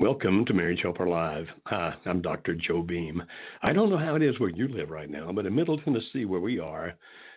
[0.00, 1.48] Welcome to Marriage Helper Live.
[1.66, 2.54] I'm Dr.
[2.54, 3.20] Joe Beam.
[3.62, 6.24] I don't know how it is where you live right now, but in Middle Tennessee,
[6.24, 6.94] where we are,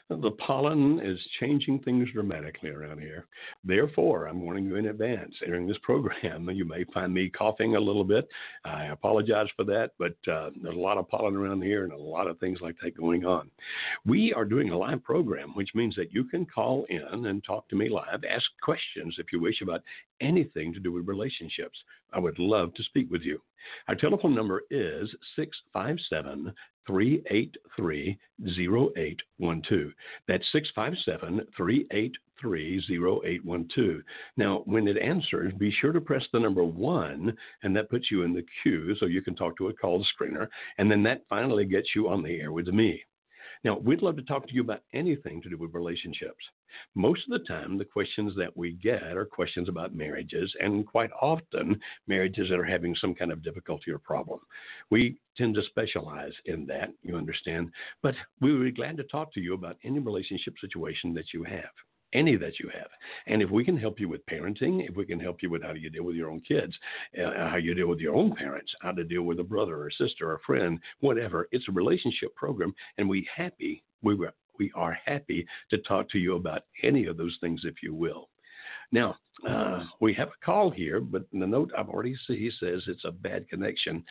[0.09, 3.25] the pollen is changing things dramatically around here.
[3.63, 6.49] Therefore, I'm warning you in advance during this program.
[6.61, 8.27] You may find me coughing a little bit.
[8.63, 11.97] I apologize for that, but uh, there's a lot of pollen around here and a
[11.97, 13.49] lot of things like that going on.
[14.05, 17.67] We are doing a live program, which means that you can call in and talk
[17.69, 19.81] to me live, ask questions if you wish about
[20.19, 21.79] anything to do with relationships.
[22.13, 23.41] I would love to speak with you.
[23.87, 26.53] Our telephone number is 657
[26.87, 29.93] 383 0812.
[30.27, 34.01] That's 657 383 0812.
[34.37, 38.23] Now, when it answers, be sure to press the number one, and that puts you
[38.23, 40.47] in the queue so you can talk to a call screener.
[40.77, 43.03] And then that finally gets you on the air with me.
[43.63, 46.43] Now, we'd love to talk to you about anything to do with relationships.
[46.95, 51.11] Most of the time, the questions that we get are questions about marriages, and quite
[51.21, 54.39] often, marriages that are having some kind of difficulty or problem.
[54.89, 59.31] We tend to specialize in that, you understand, but we would be glad to talk
[59.33, 61.71] to you about any relationship situation that you have
[62.13, 62.89] any that you have.
[63.27, 65.73] And if we can help you with parenting, if we can help you with how
[65.73, 66.73] do you deal with your own kids,
[67.17, 69.91] uh, how you deal with your own parents, how to deal with a brother or
[69.91, 74.97] sister or friend, whatever, it's a relationship program, and we happy we were we are
[75.05, 78.29] happy to talk to you about any of those things, if you will.
[78.91, 79.15] Now,
[79.47, 83.11] uh, we have a call here, but the note I've already see says it's a
[83.11, 84.03] bad connection.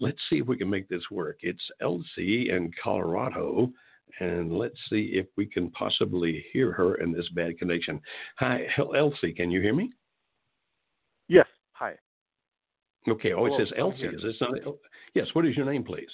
[0.00, 1.38] Let's see if we can make this work.
[1.42, 3.70] It's Elsie in Colorado
[4.20, 8.00] and let's see if we can possibly hear her in this bad connection.
[8.38, 8.66] Hi,
[8.96, 9.90] Elsie, can you hear me?
[11.28, 11.46] Yes.
[11.72, 11.94] Hi.
[13.06, 13.32] Okay.
[13.32, 14.06] Oh, it says Elsie.
[14.06, 14.52] Is this not?
[15.14, 15.26] Yes.
[15.32, 16.08] What is your name, please?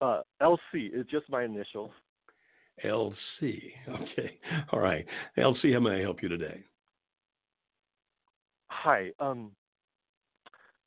[0.00, 1.90] Uh, Elsie is just my initials.
[2.84, 3.12] LC.
[3.88, 4.38] Okay.
[4.72, 5.06] All right.
[5.38, 6.64] LC, how may I help you today?
[8.68, 9.10] Hi.
[9.20, 9.52] Um,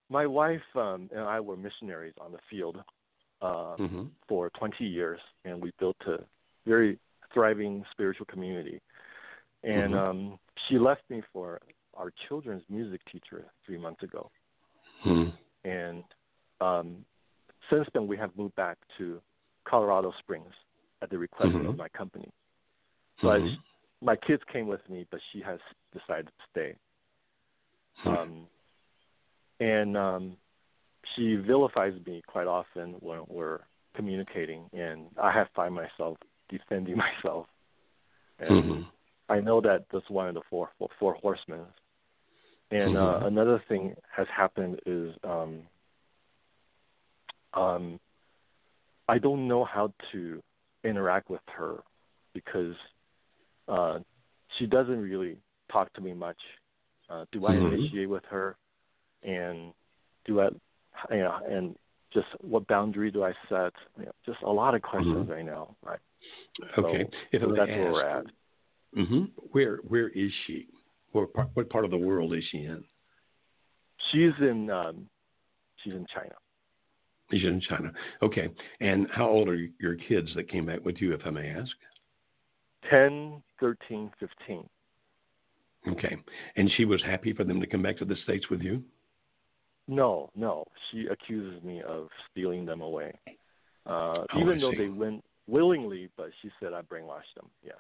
[0.09, 2.78] my wife um, and I were missionaries on the field
[3.45, 4.03] uh, mm-hmm.
[4.28, 6.17] for 20 years, and we built a
[6.66, 6.97] very
[7.33, 8.81] thriving spiritual community.
[9.63, 10.09] And mm-hmm.
[10.33, 11.61] um, she left me for
[11.95, 14.29] our children's music teacher three months ago.
[15.05, 15.69] Mm-hmm.
[15.69, 16.03] And
[16.61, 17.05] um,
[17.69, 19.22] since then, we have moved back to
[19.67, 20.53] Colorado Springs
[21.01, 21.78] at the request of mm-hmm.
[21.78, 22.29] my company.
[23.22, 24.05] But mm-hmm.
[24.05, 25.59] my kids came with me, but she has
[25.94, 26.75] decided to stay.
[27.97, 28.09] Hmm.
[28.09, 28.47] Um,
[29.59, 30.38] and um,
[31.16, 33.59] she vilifies me quite often when we're
[33.95, 36.17] communicating, and I have find myself
[36.49, 37.47] defending myself.
[38.39, 38.81] And mm-hmm.
[39.29, 41.61] I know that that's one of the four four, four horsemen.
[42.71, 43.23] And uh, mm-hmm.
[43.23, 45.61] uh, another thing has happened is um,
[47.53, 47.99] um,
[49.07, 50.41] I don't know how to
[50.83, 51.83] interact with her
[52.33, 52.75] because
[53.67, 53.99] uh,
[54.57, 55.37] she doesn't really
[55.72, 56.37] talk to me much.
[57.09, 57.75] Uh, do I mm-hmm.
[57.75, 58.55] initiate with her,
[59.23, 59.73] and
[60.25, 60.49] do I
[61.11, 61.75] you know, and
[62.13, 63.73] just what boundary do I set?
[63.97, 65.31] You know, just a lot of questions mm-hmm.
[65.31, 66.00] right now, right?
[66.78, 68.25] Okay, so, if so that's ask, where we're at.
[68.97, 69.23] Mm-hmm.
[69.51, 70.67] Where where is she?
[71.11, 72.84] What part, what part of the world is she in?
[74.11, 75.07] She's in um,
[75.84, 76.35] she's in China.
[77.31, 77.91] She's in China.
[78.22, 78.50] Okay.
[78.81, 81.72] And how old are your kids that came back with you, if I may ask?
[82.89, 84.69] 10, 13, 15.
[85.88, 86.17] Okay.
[86.55, 88.84] And she was happy for them to come back to the States with you?
[89.88, 90.66] No, no.
[90.91, 93.13] She accuses me of stealing them away.
[93.85, 94.78] Uh, oh, even I though see.
[94.78, 97.47] they went willingly, but she said I brainwashed them.
[97.63, 97.78] Yes.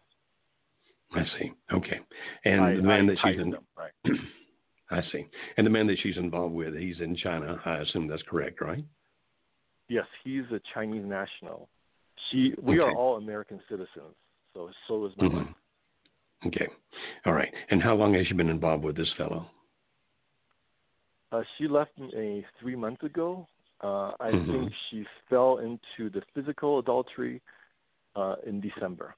[1.13, 1.51] I see.
[1.73, 1.99] Okay.
[2.45, 3.91] And I, the man I that she's in, them, right.
[4.91, 5.25] I see.
[5.57, 7.59] And the man that she's involved with, he's in China.
[7.65, 8.83] I assume that's correct, right?
[9.89, 11.69] Yes, he's a Chinese national.
[12.29, 12.89] She, we okay.
[12.89, 14.15] are all American citizens.
[14.53, 16.47] So, so is my mm-hmm.
[16.47, 16.67] Okay.
[17.25, 17.51] All right.
[17.69, 19.47] And how long has she been involved with this fellow?
[21.35, 23.47] Uh, she left me three months ago.
[23.83, 24.51] Uh, I mm-hmm.
[24.51, 27.41] think she fell into the physical adultery
[28.15, 29.15] uh, in December.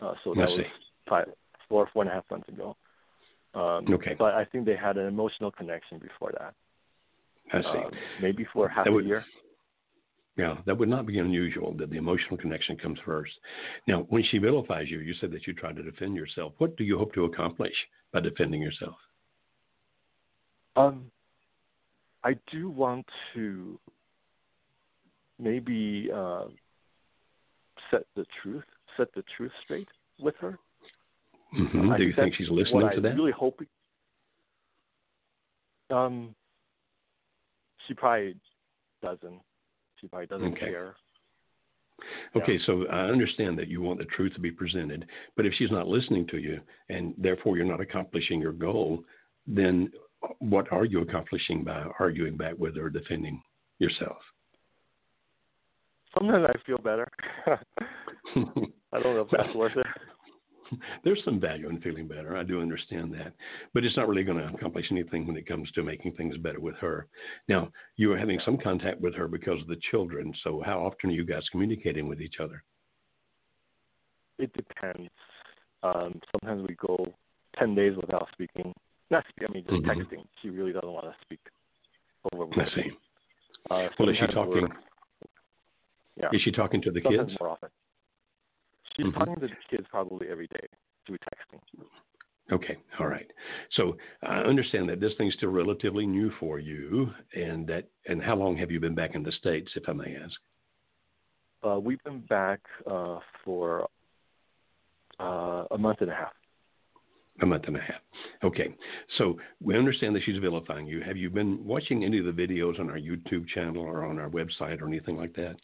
[0.00, 0.60] Uh, so that was
[1.08, 1.28] five,
[1.68, 2.76] four, four and a half months ago.
[3.54, 4.14] Um, okay.
[4.16, 6.54] But I think they had an emotional connection before that.
[7.52, 7.78] I see.
[7.78, 7.90] Um,
[8.22, 9.24] maybe for half would, a year.
[10.36, 13.32] Yeah, that would not be unusual that the emotional connection comes first.
[13.88, 16.52] Now, when she vilifies you, you said that you try to defend yourself.
[16.58, 17.74] What do you hope to accomplish
[18.12, 18.94] by defending yourself?
[20.76, 21.10] Um,
[22.22, 23.78] I do want to
[25.38, 26.44] maybe uh,
[27.90, 28.64] set the truth,
[28.96, 29.88] set the truth straight
[30.18, 30.58] with her.
[31.58, 31.96] Mm-hmm.
[31.96, 33.14] Do you think she's listening to I that?
[33.14, 33.66] Really hoping.
[35.90, 36.34] Um,
[37.88, 38.36] she probably
[39.02, 39.40] doesn't.
[40.00, 40.66] She probably doesn't okay.
[40.66, 40.94] care.
[42.36, 42.66] Okay, yeah.
[42.66, 45.06] so I understand that you want the truth to be presented,
[45.36, 49.04] but if she's not listening to you and therefore you're not accomplishing your goal,
[49.46, 49.90] then
[50.38, 53.40] what are you accomplishing by arguing back with her, defending
[53.78, 54.18] yourself?
[56.14, 57.08] Sometimes I feel better.
[57.46, 59.86] I don't know if that's worth it.
[61.04, 62.36] there's some value in feeling better.
[62.36, 63.32] I do understand that,
[63.74, 66.60] but it's not really going to accomplish anything when it comes to making things better
[66.60, 67.06] with her.
[67.48, 70.32] Now, you are having some contact with her because of the children.
[70.44, 72.62] So, how often are you guys communicating with each other?
[74.38, 75.10] It depends.
[75.82, 77.12] Um, sometimes we go
[77.58, 78.72] ten days without speaking.
[79.10, 79.48] Not speaking.
[79.48, 80.00] I mean, just mm-hmm.
[80.00, 80.24] texting.
[80.42, 81.40] She really doesn't want to speak
[82.32, 82.44] over.
[82.54, 82.90] I see.
[83.70, 84.68] Uh, well, is she talking?
[86.16, 86.28] Yeah.
[86.32, 87.40] Is she talking to the sometimes kids?
[87.40, 87.68] More often.
[88.96, 89.18] She's mm-hmm.
[89.18, 90.66] talking to the kids probably every day
[91.06, 91.84] through texting.
[92.52, 93.30] Okay, all right.
[93.76, 98.34] So I understand that this thing's still relatively new for you, and that and how
[98.34, 100.34] long have you been back in the states, if I may ask?
[101.62, 102.60] Uh, we've been back
[102.90, 103.86] uh, for
[105.20, 106.32] uh, a month and a half.
[107.42, 108.00] A month and a half.
[108.44, 108.74] Okay,
[109.16, 111.00] so we understand that she's vilifying you.
[111.00, 114.28] Have you been watching any of the videos on our YouTube channel or on our
[114.28, 115.56] website or anything like that?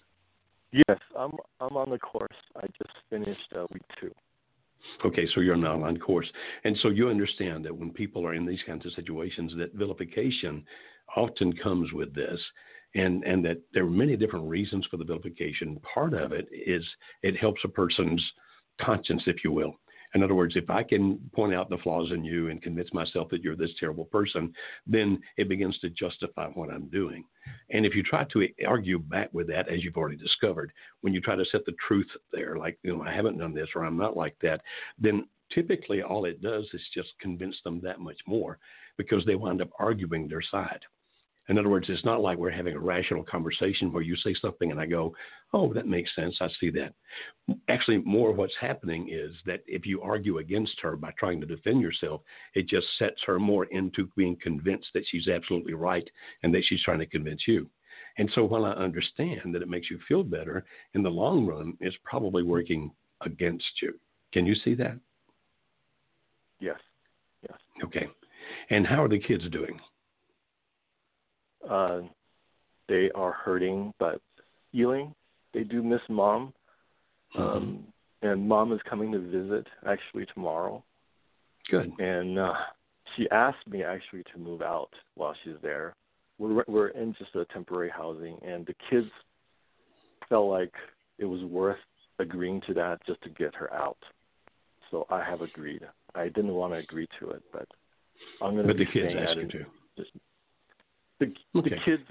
[0.73, 2.37] Yes, I'm I'm on the course.
[2.57, 4.11] I just finished uh, week two.
[5.05, 6.31] Okay, so you're on an online course,
[6.65, 10.65] and so you understand that when people are in these kinds of situations, that vilification
[11.17, 12.41] often comes with this,
[12.95, 15.81] and and that there are many different reasons for the vilification.
[15.95, 16.85] Part of it is
[17.23, 18.23] it helps a person's
[18.81, 19.79] conscience, if you will.
[20.17, 23.29] In other words, if I can point out the flaws in you and convince myself
[23.29, 24.51] that you're this terrible person,
[24.87, 27.27] then it begins to justify what I'm doing.
[27.69, 30.73] And if you try to argue back with that, as you've already discovered,
[31.03, 33.69] when you try to set the truth there, like, you know, I haven't done this
[33.75, 34.63] or I'm not like that,
[34.99, 38.59] then typically all it does is just convince them that much more
[38.97, 40.81] because they wind up arguing their side.
[41.49, 44.71] In other words, it's not like we're having a rational conversation where you say something
[44.71, 45.15] and I go,
[45.53, 46.37] oh, that makes sense.
[46.41, 46.93] I see that.
[47.69, 51.47] Actually, more of what's happening is that if you argue against her by trying to
[51.47, 52.23] defend yourself,
[52.55, 56.09] it just sets her more into being convinced that she's absolutely right
[56.43, 57.69] and that she's trying to convince you.
[58.19, 60.65] And so while I understand that it makes you feel better,
[60.95, 62.91] in the long run, it's probably working
[63.21, 63.95] against you.
[64.33, 64.99] Can you see that?
[66.59, 66.79] Yes.
[67.43, 67.59] Yes.
[67.85, 68.09] Okay.
[68.71, 69.79] And how are the kids doing?
[71.69, 72.01] Uh,
[72.89, 74.21] they are hurting but
[74.73, 75.15] healing.
[75.55, 76.53] They do miss mom.
[77.37, 77.43] Mm-hmm.
[77.43, 77.85] Um,
[78.23, 80.83] and mom is coming to visit actually tomorrow.
[81.71, 81.93] Good.
[81.99, 82.55] And uh,
[83.17, 85.95] she asked me actually to move out while she's there.
[86.39, 89.09] We're we're in just a temporary housing, and the kids
[90.29, 90.73] felt like
[91.19, 91.79] it was worth
[92.19, 93.99] agreeing to that just to get her out.
[94.91, 95.83] So I have agreed.
[96.15, 97.67] I didn't want to agree to it, but
[98.43, 98.75] I'm going to.
[98.75, 99.65] But the kids asked you to.
[101.21, 101.71] The okay.
[101.71, 102.03] the kids,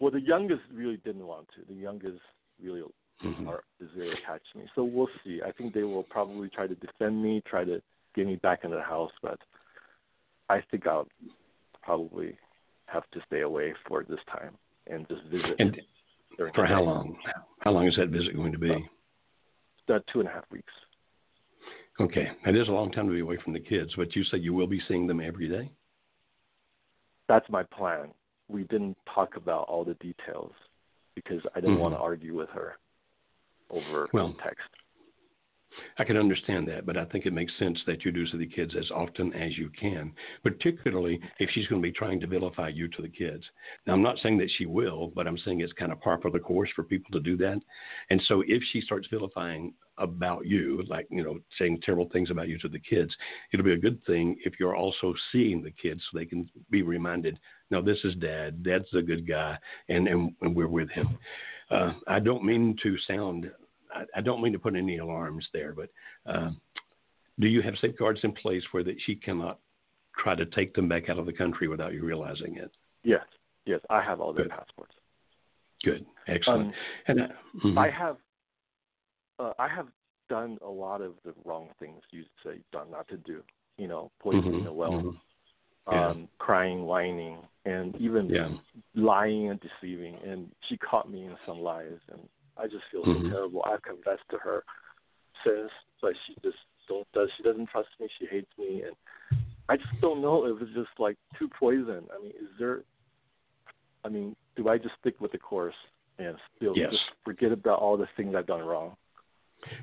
[0.00, 1.72] well, the youngest really didn't want to.
[1.72, 2.20] The youngest
[2.62, 2.82] really
[3.24, 3.48] mm-hmm.
[3.48, 4.66] are is very attached to me.
[4.74, 5.40] So we'll see.
[5.44, 7.80] I think they will probably try to defend me, try to
[8.14, 9.38] get me back into the house, but
[10.48, 11.08] I think I'll
[11.82, 12.36] probably
[12.86, 14.56] have to stay away for this time
[14.86, 15.56] and just visit.
[15.58, 15.80] And
[16.54, 17.16] for how long?
[17.60, 18.70] How long is that visit going to be?
[19.88, 20.72] Uh, two and a half weeks.
[22.00, 24.42] Okay, it is a long time to be away from the kids, but you said
[24.42, 25.70] you will be seeing them every day
[27.28, 28.08] that's my plan.
[28.48, 30.52] We didn't talk about all the details
[31.14, 31.82] because I didn't mm-hmm.
[31.82, 32.74] want to argue with her
[33.70, 34.68] over well, text.
[35.98, 38.46] I can understand that, but I think it makes sense that you do to the
[38.46, 40.12] kids as often as you can,
[40.42, 43.44] particularly if she's going to be trying to vilify you to the kids.
[43.86, 46.30] Now, I'm not saying that she will, but I'm saying it's kind of par for
[46.30, 47.58] the course for people to do that.
[48.10, 52.48] And so if she starts vilifying about you, like, you know, saying terrible things about
[52.48, 53.14] you to the kids,
[53.52, 56.82] it'll be a good thing if you're also seeing the kids so they can be
[56.82, 57.38] reminded,
[57.70, 58.62] no, this is dad.
[58.62, 59.56] Dad's a good guy,
[59.88, 61.18] and, and, and we're with him.
[61.70, 63.50] Uh, I don't mean to sound,
[63.94, 65.88] I, I, don't mean to put any alarms there, but
[66.26, 66.50] uh,
[67.40, 69.58] do you have safeguards in place where that she cannot
[70.18, 72.70] try to take them back out of the country without you realizing it?
[73.02, 73.24] Yes,
[73.64, 74.52] yes, I have all their good.
[74.52, 74.94] passports.
[75.84, 76.68] Good, excellent.
[76.68, 76.74] Um,
[77.08, 77.26] and uh,
[77.64, 77.78] mm-hmm.
[77.78, 78.16] I have
[79.38, 79.88] uh, I have
[80.28, 83.42] done a lot of the wrong things you say done not to do.
[83.76, 84.64] You know, poisoning mm-hmm.
[84.64, 85.92] the well, mm-hmm.
[85.92, 86.08] yeah.
[86.08, 88.48] um, crying, whining, and even yeah.
[88.94, 90.16] lying and deceiving.
[90.24, 92.20] And she caught me in some lies, and
[92.56, 93.26] I just feel mm-hmm.
[93.26, 93.64] so terrible.
[93.66, 94.64] I've confessed to her
[95.44, 96.56] since, but she just
[96.88, 97.28] don't does.
[97.36, 98.08] She doesn't trust me.
[98.18, 102.04] She hates me, and I just don't know if it's just like too poison.
[102.16, 102.82] I mean, is there?
[104.04, 105.74] I mean, do I just stick with the course
[106.18, 106.90] and still yes.
[106.90, 108.96] just forget about all the things I've done wrong?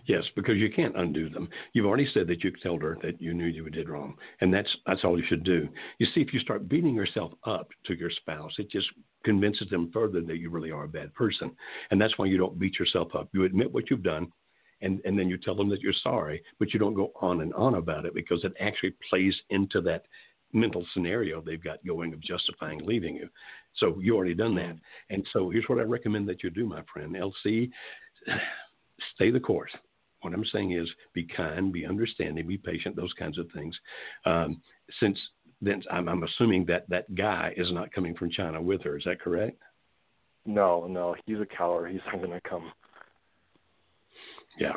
[0.06, 1.50] Yes, because you can't undo them.
[1.74, 4.70] You've already said that you told her that you knew you did wrong, and that's
[4.86, 5.68] that's all you should do.
[6.00, 8.88] You see, if you start beating yourself up to your spouse, it just
[9.24, 11.52] convinces them further that you really are a bad person,
[11.90, 13.30] and that's why you don't beat yourself up.
[13.34, 14.32] You admit what you've done,
[14.82, 17.54] and and then you tell them that you're sorry, but you don't go on and
[17.54, 20.06] on about it because it actually plays into that
[20.54, 23.30] mental scenario they've got going of justifying leaving you.
[23.78, 24.76] So you already done that,
[25.10, 27.16] and so here's what I recommend that you do, my friend.
[27.16, 27.70] LC
[29.15, 29.72] stay the course.
[30.22, 33.75] What I'm saying is be kind, be understanding, be patient, those kinds of things.
[34.25, 34.62] Um,
[35.00, 35.17] since
[35.62, 38.98] then, I'm, I'm assuming that that guy is not coming from China with her.
[38.98, 39.58] Is that correct?
[40.46, 41.91] No, no, he's a coward.
[41.91, 42.72] He's not going to come.
[44.60, 44.74] Yeah.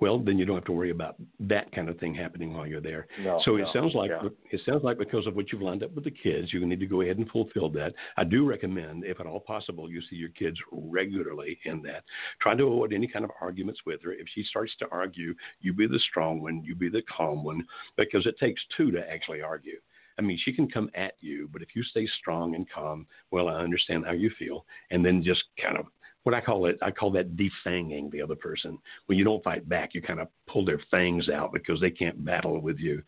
[0.00, 2.80] Well, then you don't have to worry about that kind of thing happening while you're
[2.80, 3.06] there.
[3.22, 4.28] No, so no, it sounds like yeah.
[4.50, 6.86] it sounds like because of what you've lined up with the kids, you need to
[6.86, 7.94] go ahead and fulfill that.
[8.16, 12.04] I do recommend, if at all possible, you see your kids regularly in that.
[12.40, 14.12] Try to avoid any kind of arguments with her.
[14.12, 17.66] If she starts to argue, you be the strong one, you be the calm one,
[17.96, 19.78] because it takes two to actually argue.
[20.18, 23.48] I mean, she can come at you, but if you stay strong and calm, well,
[23.48, 25.86] I understand how you feel, and then just kind of
[26.24, 28.78] what I call it, I call that defanging the other person.
[29.06, 32.24] When you don't fight back, you kind of pull their fangs out because they can't
[32.24, 33.02] battle with you.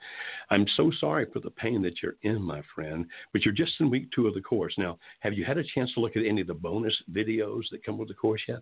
[0.51, 3.91] I'm so sorry for the pain that you're in, my friend, but you're just in
[3.91, 4.75] week two of the course.
[4.77, 7.85] Now, have you had a chance to look at any of the bonus videos that
[7.85, 8.61] come with the course yet?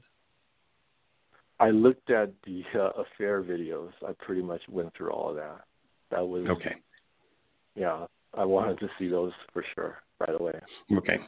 [1.59, 3.91] I looked at the uh, affair videos.
[4.07, 5.65] I pretty much went through all of that.
[6.11, 6.77] That was okay.
[7.75, 10.53] Yeah, I wanted to see those for sure right away.
[10.97, 11.19] Okay.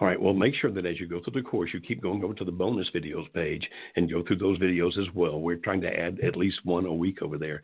[0.00, 0.20] All right.
[0.20, 2.44] Well, make sure that as you go through the course, you keep going over to
[2.44, 5.40] the bonus videos page and go through those videos as well.
[5.40, 7.62] We're trying to add at least one a week over there.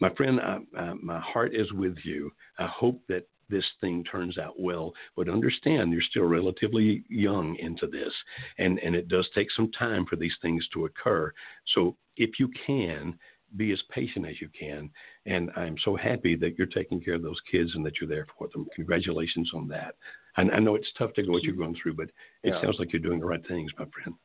[0.00, 2.30] My friend, uh, uh, my heart is with you.
[2.58, 7.86] I hope that this thing turns out well, but understand you're still relatively young into
[7.86, 8.12] this,
[8.58, 11.32] and, and it does take some time for these things to occur.
[11.74, 13.18] So if you can,
[13.56, 14.90] be as patient as you can.
[15.28, 18.26] And I'm so happy that you're taking care of those kids and that you're there
[18.36, 18.66] for them.
[18.74, 19.94] Congratulations on that.
[20.38, 22.08] And I know it's tough to go what you're going through, but
[22.42, 22.62] it yeah.
[22.62, 24.16] sounds like you're doing the right things, my friend.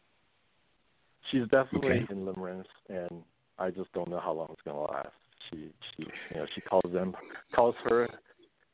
[1.29, 2.05] She's definitely okay.
[2.09, 3.23] in limerence, and
[3.59, 5.09] I just don't know how long it's going to last.
[5.49, 7.15] She, she, you know, she calls them,
[7.53, 8.07] calls her.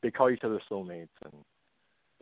[0.04, 1.34] They call each other soulmates, and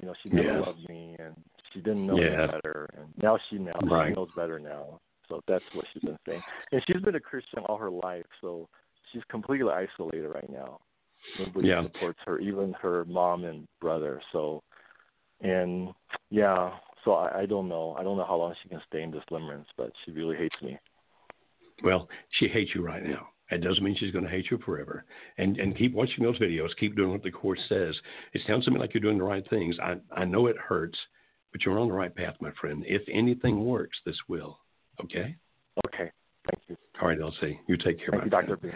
[0.02, 0.64] you know, she never yes.
[0.66, 1.36] loved me, and
[1.74, 2.46] she didn't know yeah.
[2.46, 4.10] me better, and now she now right.
[4.10, 5.00] she knows better now.
[5.28, 6.42] So that's what she's been saying.
[6.72, 8.70] And she's been a Christian all her life, so
[9.12, 10.80] she's completely isolated right now.
[11.40, 11.84] Nobody yeah.
[11.84, 14.22] supports her, even her mom and brother.
[14.32, 14.64] So,
[15.42, 15.90] and
[16.30, 16.72] yeah,
[17.04, 17.96] so I, I don't know.
[18.00, 20.56] I don't know how long she can stay in this limerence, but she really hates
[20.62, 20.78] me.
[21.84, 22.08] Well,
[22.40, 23.30] she hates you right now.
[23.50, 25.06] It doesn't mean she's going to hate you forever.
[25.38, 26.70] And and keep watching those videos.
[26.80, 27.96] Keep doing what the course says.
[28.34, 29.78] It sounds to me like you're doing the right things.
[29.82, 30.98] I I know it hurts,
[31.52, 32.84] but you're on the right path, my friend.
[32.86, 34.60] If anything works, this will.
[35.02, 35.36] Okay.
[35.86, 36.12] Okay.
[36.48, 36.78] Thank you.
[37.02, 37.60] All right, LC.
[37.68, 38.10] You take care.
[38.12, 38.70] Thank you, Doctor B.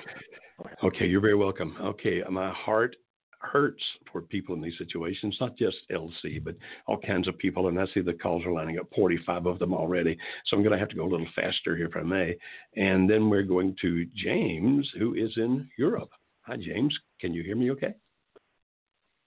[0.84, 1.76] Okay, you're very welcome.
[1.82, 2.96] Okay, my heart
[3.40, 7.68] hurts for people in these situations, not just LC, but all kinds of people.
[7.68, 10.18] And I see the calls are lining up, 45 of them already.
[10.46, 12.36] So I'm going to have to go a little faster here, if I may.
[12.76, 16.10] And then we're going to James, who is in Europe.
[16.44, 16.96] Hi, James.
[17.20, 17.94] Can you hear me okay?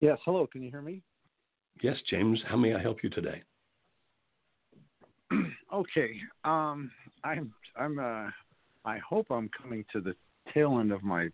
[0.01, 0.19] Yes.
[0.25, 0.45] Hello.
[0.45, 1.01] Can you hear me?
[1.81, 2.39] Yes, James.
[2.47, 3.41] How may I help you today?
[5.73, 6.11] okay.
[6.43, 6.91] Um,
[7.23, 8.29] I'm I'm uh,
[8.85, 10.15] I hope I'm coming to the
[10.53, 11.29] tail end of my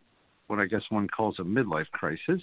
[0.47, 2.41] what I guess one calls a midlife crisis.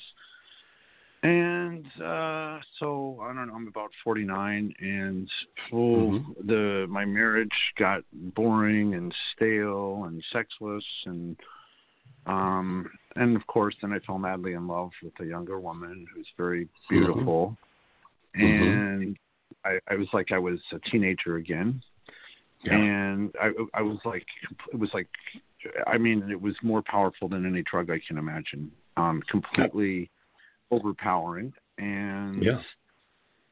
[1.23, 3.55] And uh, so I don't know.
[3.55, 5.29] I'm about 49, and
[5.73, 6.47] oh, mm-hmm.
[6.47, 11.37] the my marriage got boring and stale and sexless, and
[12.27, 16.29] um, and of course, then I fell madly in love with a younger woman who's
[16.37, 16.95] very mm-hmm.
[16.95, 17.57] beautiful,
[18.39, 18.47] mm-hmm.
[18.47, 19.17] and
[19.69, 21.83] I, I was like I was a teenager again,
[22.65, 22.75] yeah.
[22.75, 24.27] and I I was like
[24.73, 25.09] it was like
[25.87, 28.71] I mean it was more powerful than any drug I can imagine.
[28.97, 30.11] Um, completely
[30.71, 32.61] overpowering, and yeah.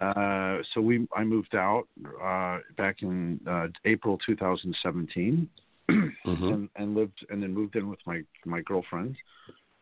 [0.01, 1.85] Uh, so we I moved out
[2.23, 5.49] uh, back in uh, April 2017,
[5.89, 6.45] mm-hmm.
[6.45, 9.17] and, and lived and then moved in with my my girlfriend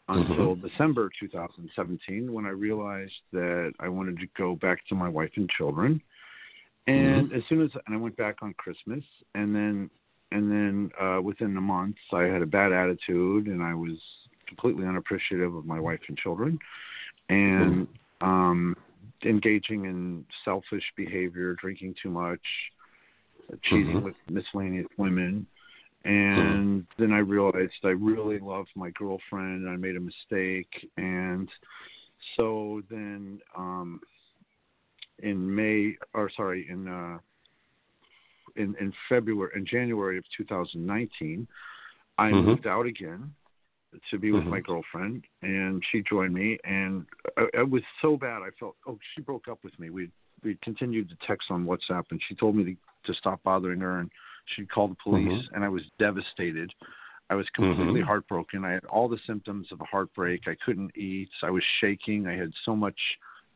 [0.09, 0.67] until mm-hmm.
[0.67, 5.49] December 2017 when I realized that I wanted to go back to my wife and
[5.49, 6.01] children.
[6.87, 7.37] And mm-hmm.
[7.37, 9.91] as soon as and I went back on Christmas, and then
[10.33, 13.97] and then uh, within the months, I had a bad attitude, and I was
[14.47, 16.59] completely unappreciative of my wife and children,
[17.29, 18.29] and mm-hmm.
[18.29, 18.77] um,
[19.25, 22.41] engaging in selfish behavior, drinking too much,
[23.63, 24.05] cheating mm-hmm.
[24.05, 25.47] with miscellaneous women.
[26.05, 27.03] And mm-hmm.
[27.03, 31.49] then I realized I really loved my girlfriend, and I made a mistake, and
[32.37, 34.01] So then, um,
[35.21, 37.19] in May, or sorry, in uh,
[38.57, 41.47] in in February, in January of 2019,
[42.19, 42.47] I mm-hmm.
[42.47, 43.33] moved out again
[44.11, 44.51] to be with mm-hmm.
[44.51, 46.59] my girlfriend, and she joined me.
[46.65, 47.07] And
[47.53, 48.43] it was so bad.
[48.43, 49.91] I felt, oh, she broke up with me.
[49.91, 50.11] We
[50.43, 54.01] we continued to text on WhatsApp, and she told me to, to stop bothering her,
[54.01, 54.11] and
[54.55, 55.27] she'd call the police.
[55.27, 55.55] Mm-hmm.
[55.55, 56.73] And I was devastated.
[57.31, 58.07] I was completely mm-hmm.
[58.07, 58.65] heartbroken.
[58.65, 60.43] I had all the symptoms of a heartbreak.
[60.47, 61.31] I couldn't eat.
[61.43, 62.27] I was shaking.
[62.27, 62.99] I had so much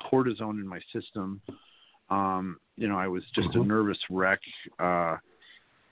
[0.00, 1.40] cortisone in my system.
[2.10, 3.68] Um, you know, I was just a mm-hmm.
[3.68, 4.40] nervous wreck.
[4.78, 5.16] Uh,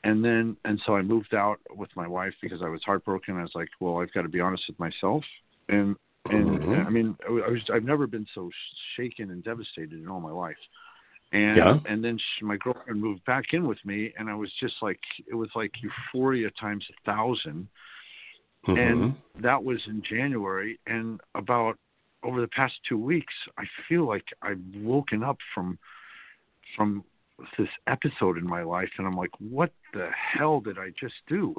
[0.05, 3.37] and then and so I moved out with my wife because I was heartbroken.
[3.37, 5.25] I was like, well, I've got to be honest with myself,
[5.69, 5.97] and
[6.27, 6.87] and mm-hmm.
[6.87, 8.49] I mean, I was I've never been so
[8.97, 10.57] shaken and devastated in all my life.
[11.33, 11.79] And yeah.
[11.87, 15.01] and then she, my girlfriend moved back in with me, and I was just like,
[15.29, 17.67] it was like euphoria times a 1000
[18.69, 18.79] mm-hmm.
[18.79, 20.79] and that was in January.
[20.87, 21.79] And about
[22.23, 25.79] over the past two weeks, I feel like I've woken up from
[26.77, 27.05] from
[27.59, 31.55] this episode in my life and I'm like, what the hell did I just do?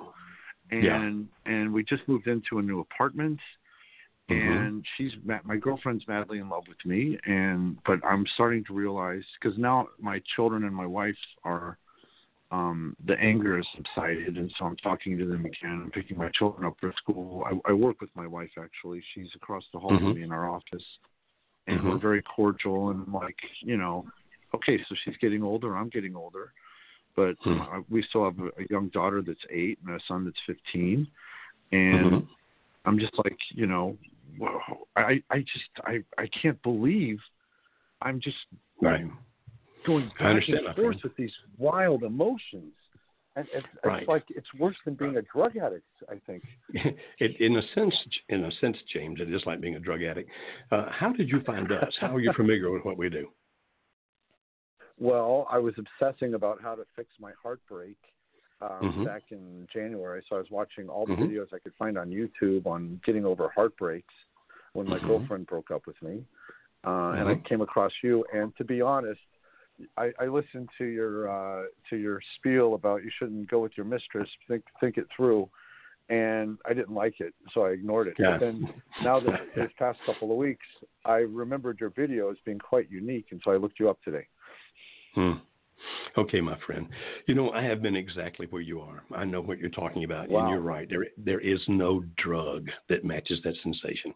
[0.72, 1.52] And yeah.
[1.54, 3.40] and we just moved into a new apartment
[4.30, 4.58] mm-hmm.
[4.58, 5.12] and she's
[5.44, 9.88] my girlfriend's madly in love with me and but I'm starting to realize cuz now
[10.00, 11.78] my children and my wife are
[12.52, 15.82] um the anger has subsided and so I'm talking to them again.
[15.84, 17.44] I'm picking my children up for school.
[17.46, 19.04] I, I work with my wife actually.
[19.14, 20.06] She's across the hall mm-hmm.
[20.06, 20.84] from me in our office.
[21.68, 21.90] And mm-hmm.
[21.90, 24.06] we're very cordial and like, you know,
[24.56, 26.54] okay, so she's getting older, I'm getting older,
[27.18, 27.60] but hmm.
[27.60, 31.08] uh, we still have a, young daughter that's eight and a son that's 15,
[31.72, 32.26] and mm-hmm.
[32.86, 33.98] I'm just like, you know,
[34.96, 37.18] I I just I I can't believe
[38.02, 38.38] I'm just
[38.82, 39.06] right.
[39.88, 42.74] Going back and forth with these wild emotions.
[43.36, 44.02] And it's, right.
[44.02, 45.86] it's like it's worse than being a drug addict.
[46.10, 46.44] I think.
[47.20, 47.94] it, in a sense,
[48.30, 50.30] in a sense, James, it is like being a drug addict.
[50.72, 51.94] Uh, how did you find us?
[52.02, 53.28] How are you familiar with what we do?
[55.00, 57.98] Well, I was obsessing about how to fix my heartbreak
[58.62, 59.04] um, mm-hmm.
[59.06, 60.24] back in January.
[60.28, 61.24] So I was watching all the mm-hmm.
[61.24, 64.14] videos I could find on YouTube on getting over heartbreaks
[64.74, 65.08] when my mm-hmm.
[65.08, 66.24] girlfriend broke up with me.
[66.84, 67.46] Uh, and I mm-hmm.
[67.46, 68.26] came across you.
[68.34, 69.20] And to be honest,
[69.98, 73.86] I, I listened to your uh, to your spiel about you shouldn't go with your
[73.86, 74.30] mistress.
[74.48, 75.50] Think think it through,
[76.10, 78.16] and I didn't like it, so I ignored it.
[78.18, 78.32] Yeah.
[78.32, 80.66] But then now that this past couple of weeks,
[81.06, 84.28] I remembered your video as being quite unique, and so I looked you up today.
[85.16, 85.34] Hmm.
[86.18, 86.88] Okay, my friend.
[87.28, 89.04] You know, I have been exactly where you are.
[89.16, 90.42] I know what you're talking about, wow.
[90.42, 90.90] and you're right.
[90.90, 94.14] There, there is no drug that matches that sensation.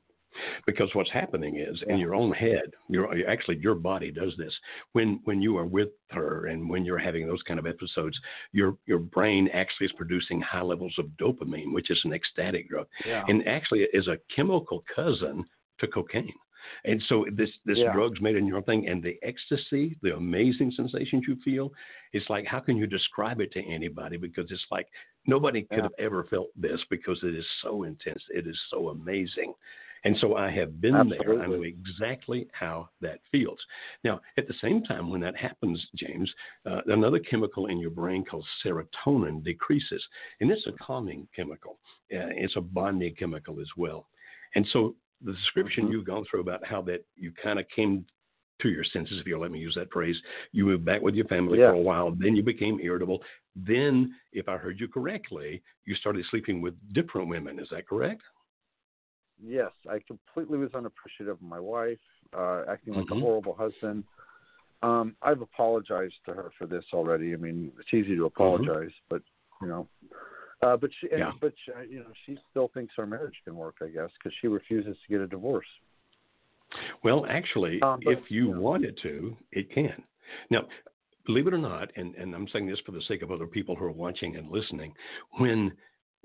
[0.65, 4.53] Because what's happening is in your own head, your actually your body does this.
[4.93, 8.19] When when you are with her and when you're having those kind of episodes,
[8.51, 12.87] your your brain actually is producing high levels of dopamine, which is an ecstatic drug,
[13.05, 13.23] yeah.
[13.27, 15.45] and actually is a chemical cousin
[15.79, 16.33] to cocaine.
[16.85, 17.91] And so this this yeah.
[17.93, 21.71] drug's made in your thing, and the ecstasy, the amazing sensations you feel,
[22.13, 24.17] it's like how can you describe it to anybody?
[24.17, 24.87] Because it's like
[25.25, 25.83] nobody could yeah.
[25.83, 29.53] have ever felt this because it is so intense, it is so amazing.
[30.03, 31.35] And so I have been Absolutely.
[31.35, 31.43] there.
[31.43, 33.59] I know exactly how that feels.
[34.03, 36.31] Now, at the same time, when that happens, James,
[36.65, 40.03] uh, another chemical in your brain called serotonin decreases,
[40.39, 41.77] and it's a calming chemical.
[42.13, 44.07] Uh, it's a bonding chemical as well.
[44.55, 45.93] And so the description mm-hmm.
[45.93, 48.05] you've gone through about how that you kind of came
[48.61, 50.15] to your senses, if you'll let me use that phrase.
[50.51, 51.69] You moved back with your family yeah.
[51.69, 53.21] for a while, then you became irritable.
[53.55, 57.59] Then, if I heard you correctly, you started sleeping with different women.
[57.59, 58.21] Is that correct?
[59.43, 61.97] Yes, I completely was unappreciative of my wife,
[62.37, 63.17] uh, acting like mm-hmm.
[63.17, 64.03] a horrible husband.
[64.83, 67.33] Um, I've apologized to her for this already.
[67.33, 68.25] I mean, it's easy to mm-hmm.
[68.25, 69.09] apologize, mm-hmm.
[69.09, 69.21] but
[69.61, 69.87] you know,
[70.63, 71.31] uh, but she, yeah.
[71.39, 73.75] but she, you know, she still thinks our marriage can work.
[73.81, 75.67] I guess because she refuses to get a divorce.
[77.03, 78.57] Well, actually, um, but, if you yeah.
[78.57, 80.03] wanted to, it can.
[80.49, 80.61] Now,
[81.25, 83.75] believe it or not, and, and I'm saying this for the sake of other people
[83.75, 84.93] who are watching and listening,
[85.37, 85.71] when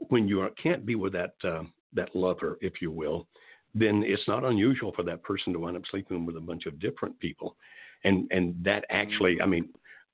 [0.08, 1.62] when you are, can't be with that uh,
[1.96, 3.26] that lover, if you will,
[3.74, 6.80] then it's not unusual for that person to wind up sleeping with a bunch of
[6.80, 7.56] different people,
[8.04, 8.96] and and that mm-hmm.
[8.96, 9.68] actually, I mean,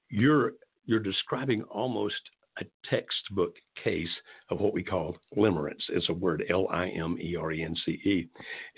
[0.09, 0.53] you're
[0.87, 2.21] you're describing almost
[2.59, 4.11] a textbook case
[4.51, 5.81] of what we call limerence.
[5.89, 8.29] It's a word, L I M E R E N C E.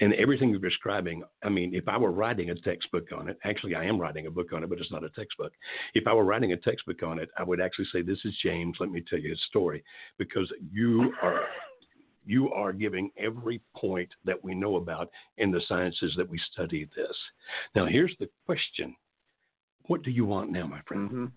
[0.01, 3.75] And everything you're describing, I mean, if I were writing a textbook on it, actually,
[3.75, 5.53] I am writing a book on it, but it's not a textbook.
[5.95, 8.77] If I were writing a textbook on it, I would actually say, This is James.
[8.79, 9.83] Let me tell you his story.
[10.19, 11.43] Because you are.
[12.27, 16.89] You are giving every point that we know about in the sciences that we study
[16.97, 17.17] this.
[17.75, 18.95] Now, here's the question
[19.87, 21.31] What do you want now, my friend?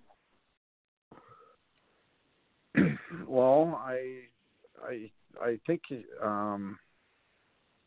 [2.76, 2.95] Mm-hmm.
[3.28, 4.19] well, I,
[4.84, 5.82] I, I think
[6.23, 6.78] um,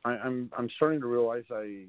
[0.05, 1.87] I, I'm I'm starting to realize I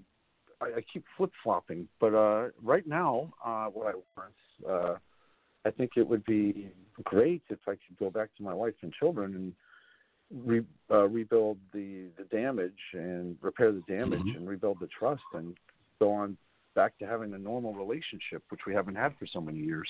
[0.62, 1.88] I, I keep flip flopping.
[2.00, 4.34] But uh, right now, uh, what I want,
[4.70, 4.96] uh,
[5.66, 6.72] I think it would be
[7.04, 9.54] great if I could go back to my wife and children and
[10.34, 14.38] re, uh, rebuild the the damage and repair the damage mm-hmm.
[14.38, 15.56] and rebuild the trust and
[16.00, 16.38] go on
[16.74, 19.88] back to having a normal relationship, which we haven't had for so many years.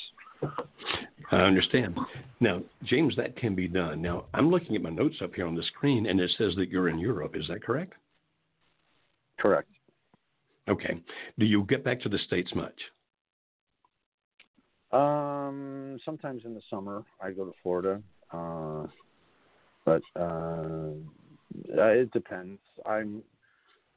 [1.32, 1.98] I understand.
[2.40, 4.02] Now, James, that can be done.
[4.02, 6.70] Now, I'm looking at my notes up here on the screen, and it says that
[6.70, 7.36] you're in Europe.
[7.36, 7.94] Is that correct?
[9.40, 9.70] Correct.
[10.68, 11.00] Okay.
[11.38, 12.74] Do you get back to the states much?
[14.92, 18.02] Um, sometimes in the summer, I go to Florida,
[18.32, 18.88] uh,
[19.86, 20.92] but uh,
[21.70, 22.60] it depends.
[22.86, 23.24] I'm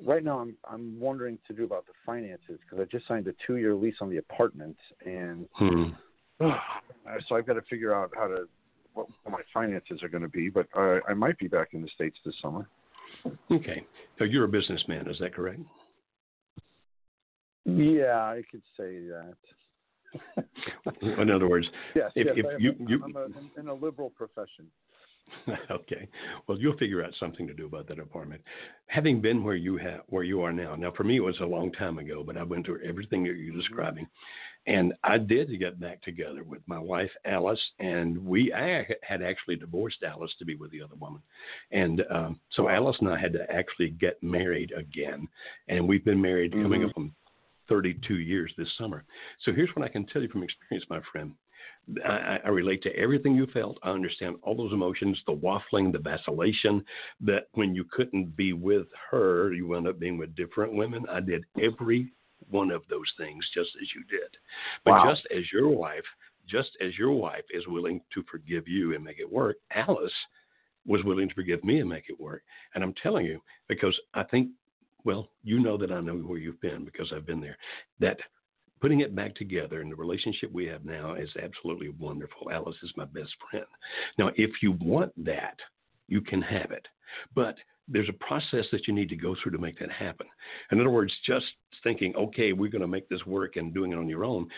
[0.04, 3.34] right now I'm I'm wondering to do about the finances because I just signed a
[3.46, 5.84] two year lease on the apartment and hmm.
[6.40, 8.48] so I've got to figure out how to
[8.94, 10.48] what, what my finances are going to be.
[10.48, 12.68] But I, I might be back in the states this summer.
[13.50, 13.86] Okay,
[14.18, 15.60] so you're a businessman, is that correct?
[17.64, 19.34] Yeah, I could say that.
[21.20, 23.26] in other words, yes, if, yes, if you, you, I'm a,
[23.58, 24.66] in a liberal profession.
[25.70, 26.08] okay.
[26.46, 28.42] Well, you'll figure out something to do about that apartment.
[28.86, 30.74] Having been where you have, where you are now.
[30.74, 33.36] Now, for me, it was a long time ago, but I went through everything that
[33.36, 34.06] you're describing,
[34.66, 39.56] and I did get back together with my wife Alice, and we I had actually
[39.56, 41.22] divorced Alice to be with the other woman,
[41.70, 45.28] and um, so Alice and I had to actually get married again,
[45.68, 46.62] and we've been married mm-hmm.
[46.62, 47.12] coming up on
[47.68, 49.04] 32 years this summer.
[49.44, 51.32] So here's what I can tell you from experience, my friend.
[52.04, 53.78] I, I, relate to everything you felt.
[53.82, 56.84] I understand all those emotions, the waffling, the vacillation,
[57.20, 61.04] that when you couldn't be with her, you wound up being with different women.
[61.10, 62.12] I did every
[62.50, 64.36] one of those things just as you did.
[64.84, 65.10] But wow.
[65.10, 66.04] just as your wife,
[66.48, 70.12] just as your wife is willing to forgive you and make it work, Alice
[70.86, 72.42] was willing to forgive me and make it work.
[72.74, 74.50] And I'm telling you, because I think,
[75.04, 77.56] well, you know that I know where you've been because I've been there,
[78.00, 78.18] that
[78.80, 82.50] putting it back together and the relationship we have now is absolutely wonderful.
[82.50, 83.66] Alice is my best friend.
[84.18, 85.58] Now, if you want that,
[86.08, 86.86] you can have it.
[87.34, 87.56] But
[87.88, 90.26] there's a process that you need to go through to make that happen.
[90.72, 91.46] In other words, just
[91.82, 94.48] thinking, okay, we're going to make this work and doing it on your own,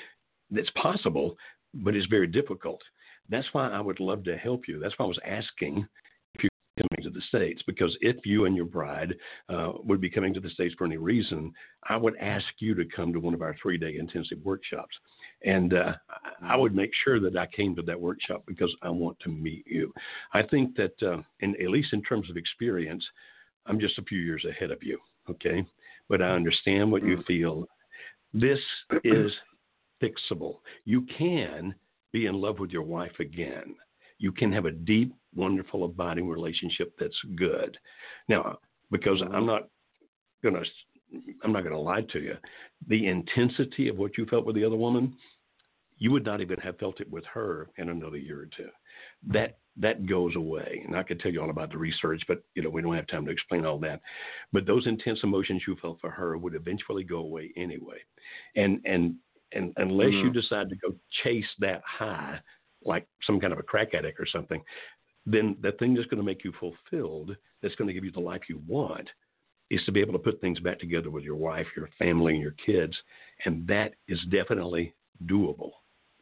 [0.50, 1.37] that's possible,
[1.74, 2.81] but it's very difficult.
[3.29, 4.79] That's why I would love to help you.
[4.79, 5.87] That's why I was asking
[7.16, 9.14] the States because if you and your bride
[9.48, 11.52] uh, would be coming to the States for any reason,
[11.88, 14.94] I would ask you to come to one of our three day intensive workshops.
[15.44, 15.92] And uh,
[16.42, 19.66] I would make sure that I came to that workshop because I want to meet
[19.66, 19.92] you.
[20.33, 23.05] I think that, uh, in, at least in terms of experience,
[23.66, 24.98] I'm just a few years ahead of you,
[25.29, 25.64] okay?
[26.09, 27.26] But I understand what you mm.
[27.26, 27.66] feel.
[28.33, 28.59] This
[29.05, 29.33] is
[30.02, 30.59] fixable.
[30.85, 31.74] You can
[32.12, 33.74] be in love with your wife again
[34.18, 37.76] you can have a deep, wonderful, abiding relationship that's good.
[38.29, 38.59] Now,
[38.90, 39.68] because I'm not
[40.42, 40.62] gonna
[41.44, 42.35] I'm not gonna lie to you,
[42.88, 45.14] the intensity of what you felt with the other woman,
[45.98, 48.68] you would not even have felt it with her in another year or two.
[49.26, 50.83] That that goes away.
[50.87, 53.07] And I could tell you all about the research, but you know, we don't have
[53.07, 54.00] time to explain all that.
[54.52, 57.98] But those intense emotions you felt for her would eventually go away anyway.
[58.57, 59.16] And and
[59.52, 60.26] and unless mm-hmm.
[60.26, 62.40] you decide to go chase that high
[62.87, 64.62] like some kind of a crack addict or something,
[65.27, 68.20] then the thing that's going to make you fulfilled, that's going to give you the
[68.20, 69.09] life you want,
[69.70, 72.42] is to be able to put things back together with your wife, your family, and
[72.42, 72.94] your kids.
[73.44, 74.94] And that is definitely
[75.27, 75.72] doable.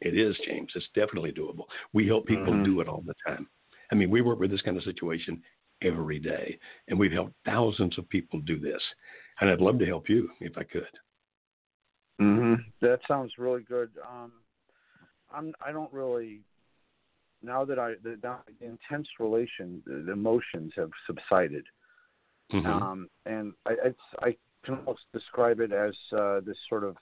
[0.01, 0.71] It is, James.
[0.75, 1.65] It's definitely doable.
[1.93, 2.63] We help people mm-hmm.
[2.63, 3.47] do it all the time.
[3.91, 5.41] I mean, we work with this kind of situation
[5.83, 8.81] every day, and we've helped thousands of people do this.
[9.39, 10.83] And I'd love to help you if I could.
[12.19, 12.55] Mm-hmm.
[12.81, 13.91] That sounds really good.
[14.09, 14.31] Um,
[15.33, 15.53] I'm.
[15.65, 16.41] I don't really
[17.45, 21.65] now that I the, the intense relation, the, emotions have subsided,
[22.51, 22.65] mm-hmm.
[22.65, 26.95] um, and I, it's, I can almost describe it as uh, this sort of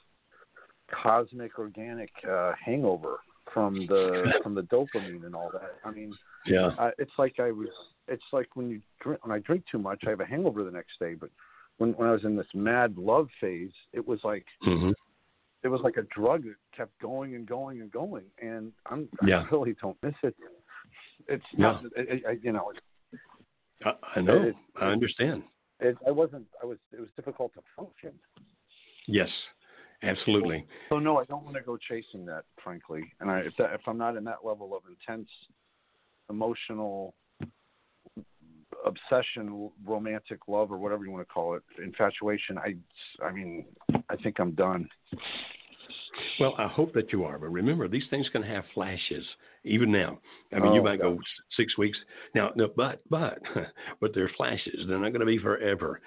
[1.02, 3.18] cosmic organic uh, hangover
[3.54, 5.76] from the from the dopamine and all that.
[5.86, 6.14] I mean,
[6.46, 7.70] yeah, uh, it's like I was.
[8.08, 10.72] It's like when you drink when I drink too much, I have a hangover the
[10.72, 11.14] next day.
[11.14, 11.30] But
[11.78, 14.92] when when I was in this mad love phase, it was like mm-hmm
[15.64, 19.44] it was like a drug that kept going and going and going, and I'm yeah.
[19.50, 20.36] I really don't miss it.
[21.28, 21.58] It's yeah.
[21.60, 22.72] not, it, it, you know.
[23.86, 24.44] I, I know.
[24.44, 25.44] It, I understand.
[25.80, 26.46] It, I wasn't.
[26.62, 26.78] I was.
[26.92, 28.12] It was difficult to function.
[29.08, 29.30] Yes,
[30.04, 30.66] absolutely.
[30.90, 33.04] So no, I don't want to go chasing that, frankly.
[33.20, 35.30] And I, if, that, if I'm not in that level of intense
[36.30, 37.14] emotional
[38.86, 42.58] obsession, romantic love, or whatever you want to call it, infatuation.
[42.58, 42.76] I,
[43.24, 43.66] I mean,
[44.10, 44.88] I think I'm done.
[46.40, 49.26] Well, I hope that you are, but remember, these things can have flashes
[49.64, 50.20] even now.
[50.52, 51.16] I mean, oh, you might gosh.
[51.16, 51.20] go
[51.58, 51.98] six weeks
[52.36, 53.40] now, no, but but
[54.02, 54.86] but they're flashes.
[54.88, 56.02] They're not going to be forever.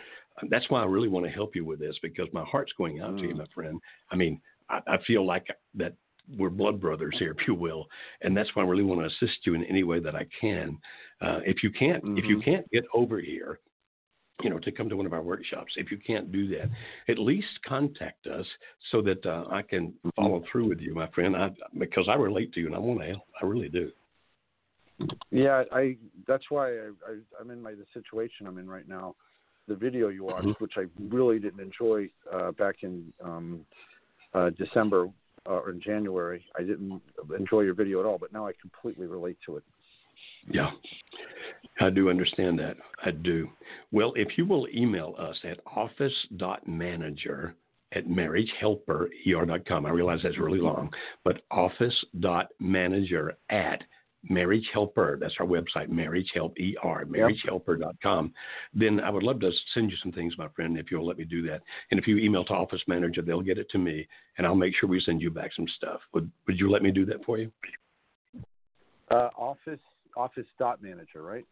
[0.49, 3.13] that's why I really want to help you with this because my heart's going out
[3.13, 3.21] mm.
[3.21, 3.39] to you, mm.
[3.39, 3.81] my friend.
[4.11, 5.95] I mean, I, I feel like that
[6.37, 7.87] we're blood brothers here, if you will,
[8.23, 10.79] and that's why I really want to assist you in any way that I can.
[11.21, 12.19] Uh, if you can't, mm-hmm.
[12.19, 12.51] if you mm-hmm.
[12.51, 13.59] can't get over here,
[14.43, 15.73] you know, to come to one of our workshops.
[15.77, 16.69] If you can't do that,
[17.09, 18.47] at least contact us
[18.91, 20.11] so that uh, I can mm-hmm.
[20.17, 21.37] follow through with you, my friend.
[21.37, 23.23] I, because I relate to you and I want to help.
[23.41, 23.91] I really do.
[25.31, 25.97] Yeah, I.
[26.27, 29.15] That's why I, I, am in my the situation I'm in right now.
[29.69, 30.65] The video you watched, mm-hmm.
[30.65, 33.67] which I really didn't enjoy uh, back in um,
[34.33, 35.09] uh, December
[35.49, 37.01] uh, or in January, I didn't
[37.39, 38.19] enjoy your video at all.
[38.19, 39.65] But now I completely relate to it.
[40.49, 40.71] Yeah,
[41.81, 42.77] I do understand that.
[43.05, 43.49] I do.
[43.91, 47.55] Well, if you will email us at office.manager
[47.93, 49.87] at marriagehelper.com.
[49.87, 50.91] I realize that's really long,
[51.25, 53.83] but office.manager at
[54.29, 55.19] Marriage Helper.
[55.21, 58.33] That's our website, Marriage Help ER, marriagehelper.com.
[58.75, 61.25] Then I would love to send you some things, my friend, if you'll let me
[61.25, 61.63] do that.
[61.91, 64.07] And if you email to Office Manager, they'll get it to me,
[64.39, 66.01] and I'll make sure we send you back some stuff.
[66.15, 67.51] Would Would you let me do that for you?
[69.11, 69.81] Uh, office
[70.17, 71.45] office dot manager, right?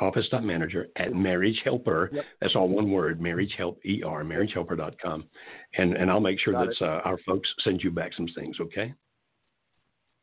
[0.00, 2.10] Office dot manager at marriage helper.
[2.12, 2.24] Yep.
[2.40, 3.20] That's all one word.
[3.20, 5.24] Marriage help er marriagehelper.com,
[5.76, 8.56] and and I'll make sure Got that uh, our folks send you back some things.
[8.60, 8.94] Okay.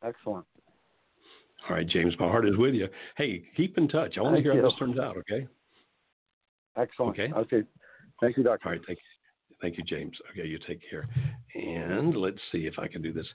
[0.02, 0.46] Excellent.
[1.68, 2.14] All right, James.
[2.18, 2.88] My heart is with you.
[3.16, 4.16] Hey, keep in touch.
[4.16, 4.62] I want to hear you.
[4.62, 5.16] how this turns out.
[5.18, 5.46] Okay.
[6.76, 7.18] Excellent.
[7.18, 7.32] Okay.
[7.32, 7.62] Okay.
[8.20, 8.68] Thank you, Doctor.
[8.68, 8.80] All right.
[8.86, 9.04] Thank you.
[9.60, 10.16] Thank you, James.
[10.30, 11.08] Okay, you take care.
[11.54, 13.26] And let's see if I can do this.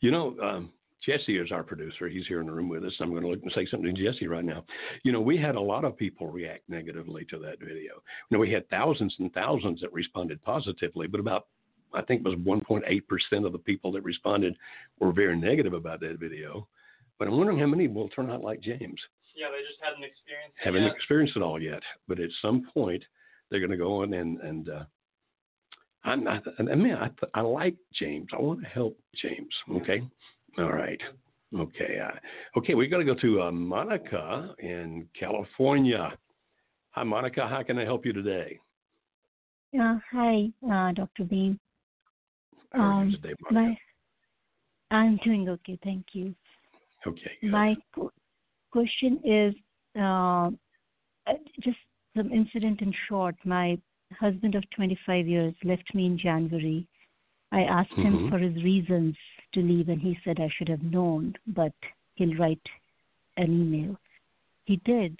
[0.00, 0.70] You know, um,
[1.04, 2.08] Jesse is our producer.
[2.08, 2.92] He's here in the room with us.
[3.00, 4.64] I'm going to look and say something to Jesse right now.
[5.04, 8.02] You know, we had a lot of people react negatively to that video.
[8.28, 11.46] You know, we had thousands and thousands that responded positively, but about
[11.92, 14.56] I think it was 1.8% of the people that responded
[15.00, 16.68] were very negative about that video.
[17.20, 18.98] But I'm wondering how many will turn out like James.
[19.36, 20.96] Yeah, they just hadn't experienced it Haven't yet.
[20.96, 21.82] experienced it all yet.
[22.08, 23.04] But at some point,
[23.50, 24.84] they're going to go on and, and, uh,
[26.02, 28.28] I'm not, I mean, I, I like James.
[28.32, 29.52] I want to help James.
[29.70, 30.00] Okay.
[30.56, 30.98] All right.
[31.54, 31.98] Okay.
[32.02, 32.74] Uh, okay.
[32.74, 36.16] We got to go to uh, Monica in California.
[36.92, 37.46] Hi, Monica.
[37.46, 38.58] How can I help you today?
[39.78, 41.24] Uh, hi, uh, Dr.
[41.24, 41.60] Beam.
[42.72, 43.76] How are you um, today, Monica?
[44.90, 45.78] My, I'm doing okay.
[45.84, 46.34] Thank you.
[47.06, 47.30] Okay.
[47.40, 47.50] Good.
[47.50, 47.76] My
[48.70, 49.54] question is
[50.00, 50.50] uh,
[51.60, 51.78] just
[52.16, 53.34] some incident in short.
[53.44, 53.78] My
[54.18, 56.86] husband of 25 years left me in January.
[57.52, 58.24] I asked mm-hmm.
[58.24, 59.16] him for his reasons
[59.54, 61.72] to leave, and he said I should have known, but
[62.14, 62.60] he'll write
[63.36, 63.96] an email.
[64.64, 65.18] He did.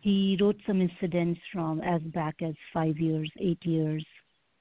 [0.00, 4.04] He wrote some incidents from as back as five years, eight years,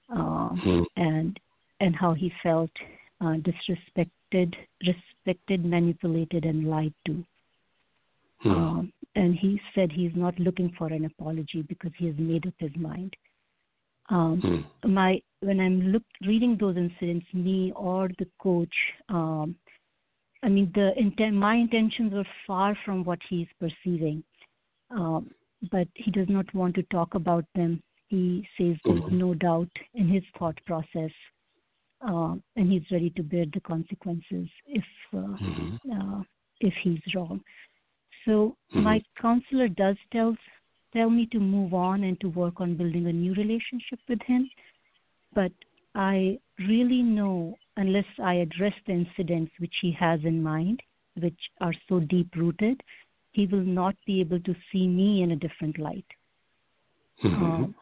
[0.10, 0.84] uh, mm-hmm.
[0.96, 1.40] and
[1.80, 2.72] and how he felt
[3.20, 3.34] uh,
[4.86, 7.24] respected, manipulated, and lied to.
[8.42, 8.52] Hmm.
[8.52, 12.54] Um, and he said he's not looking for an apology because he has made up
[12.58, 13.16] his mind.
[14.10, 14.94] Um, hmm.
[14.94, 18.74] My when I'm look, reading those incidents, me or the coach,
[19.10, 19.56] um,
[20.42, 21.36] I mean the intent.
[21.36, 24.24] My intentions were far from what he's perceiving,
[24.92, 25.32] um,
[25.72, 27.82] but he does not want to talk about them.
[28.10, 29.18] He says there's mm-hmm.
[29.18, 31.12] no doubt in his thought process,
[32.08, 35.92] uh, and he's ready to bear the consequences if uh, mm-hmm.
[35.92, 36.24] uh,
[36.60, 37.42] if he's wrong.
[38.26, 38.84] So mm-hmm.
[38.84, 40.36] my counselor does tell
[40.94, 44.50] tell me to move on and to work on building a new relationship with him.
[45.34, 45.52] But
[45.96, 50.82] I really know unless I address the incidents which he has in mind,
[51.20, 52.82] which are so deep rooted,
[53.32, 56.06] he will not be able to see me in a different light.
[57.24, 57.44] Mm-hmm.
[57.44, 57.76] Um,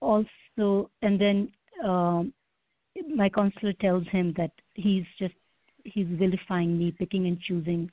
[0.00, 1.52] also, and then
[1.84, 2.32] um,
[3.14, 5.34] my counselor tells him that he's just
[5.84, 7.90] he's vilifying me, picking and choosing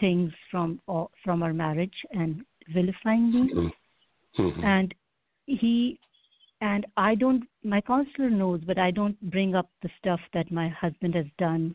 [0.00, 3.52] things from uh, from our marriage and vilifying me.
[3.54, 4.42] Mm-hmm.
[4.42, 4.64] mm-hmm.
[4.64, 4.94] And
[5.46, 5.98] he
[6.60, 7.44] and I don't.
[7.64, 11.74] My counselor knows, but I don't bring up the stuff that my husband has done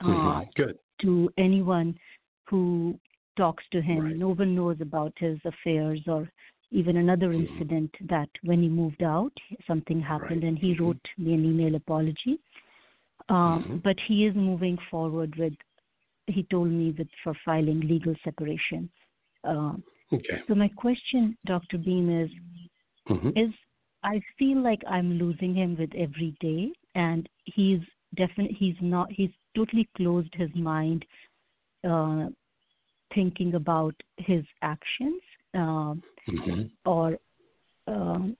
[0.00, 0.50] uh, mm-hmm.
[0.54, 0.78] Good.
[1.02, 1.98] to anyone
[2.44, 2.98] who
[3.36, 4.04] talks to him.
[4.04, 4.16] Right.
[4.16, 6.30] No one knows about his affairs or
[6.70, 7.52] even another mm-hmm.
[7.52, 9.32] incident that when he moved out,
[9.66, 10.48] something happened right.
[10.48, 10.84] and he mm-hmm.
[10.84, 12.40] wrote me an email apology.
[13.28, 13.76] Um, mm-hmm.
[13.78, 15.54] But he is moving forward with,
[16.26, 18.90] he told me that for filing legal separation.
[19.44, 19.72] Uh,
[20.12, 20.42] okay.
[20.46, 21.78] So my question, Dr.
[21.78, 22.30] Beam, is,
[23.08, 23.28] mm-hmm.
[23.28, 23.52] is
[24.02, 27.80] I feel like I'm losing him with every day, and he's
[28.14, 31.04] definitely he's not he's totally closed his mind,
[31.88, 32.26] uh,
[33.14, 35.20] thinking about his actions,
[35.54, 35.94] uh,
[36.28, 36.62] mm-hmm.
[36.84, 37.18] or
[37.86, 38.36] um,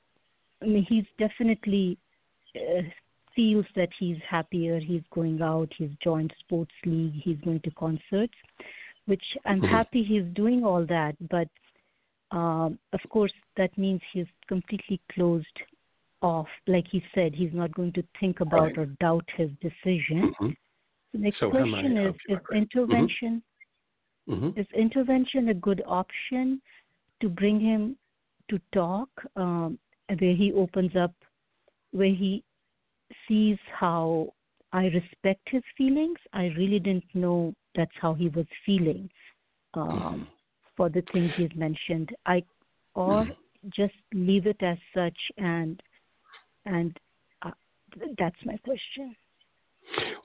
[0.62, 1.98] I mean he's definitely
[2.56, 2.82] uh,
[3.34, 4.80] feels that he's happier.
[4.80, 5.72] He's going out.
[5.76, 7.14] He's joined sports league.
[7.14, 8.34] He's going to concerts,
[9.06, 9.74] which I'm mm-hmm.
[9.74, 11.48] happy he's doing all that, but
[12.30, 15.46] um, of course, that means he's completely closed
[16.20, 16.48] off.
[16.66, 18.78] Like he said, he's not going to think about right.
[18.78, 20.34] or doubt his decision.
[20.40, 20.48] Mm-hmm.
[21.14, 23.42] The next so question is: Is intervention
[24.28, 24.60] mm-hmm.
[24.60, 26.60] is intervention a good option
[27.20, 27.96] to bring him
[28.50, 29.78] to talk, um,
[30.08, 31.12] where he opens up,
[31.92, 32.42] where he
[33.26, 34.32] sees how
[34.72, 36.18] I respect his feelings.
[36.32, 39.08] I really didn't know that's how he was feeling
[39.74, 40.26] um,
[40.76, 42.10] for the things he's mentioned.
[42.26, 42.42] I
[42.94, 43.68] or mm-hmm.
[43.74, 45.80] just leave it as such, and
[46.66, 46.98] and
[47.42, 47.50] uh,
[48.18, 49.14] that's my question.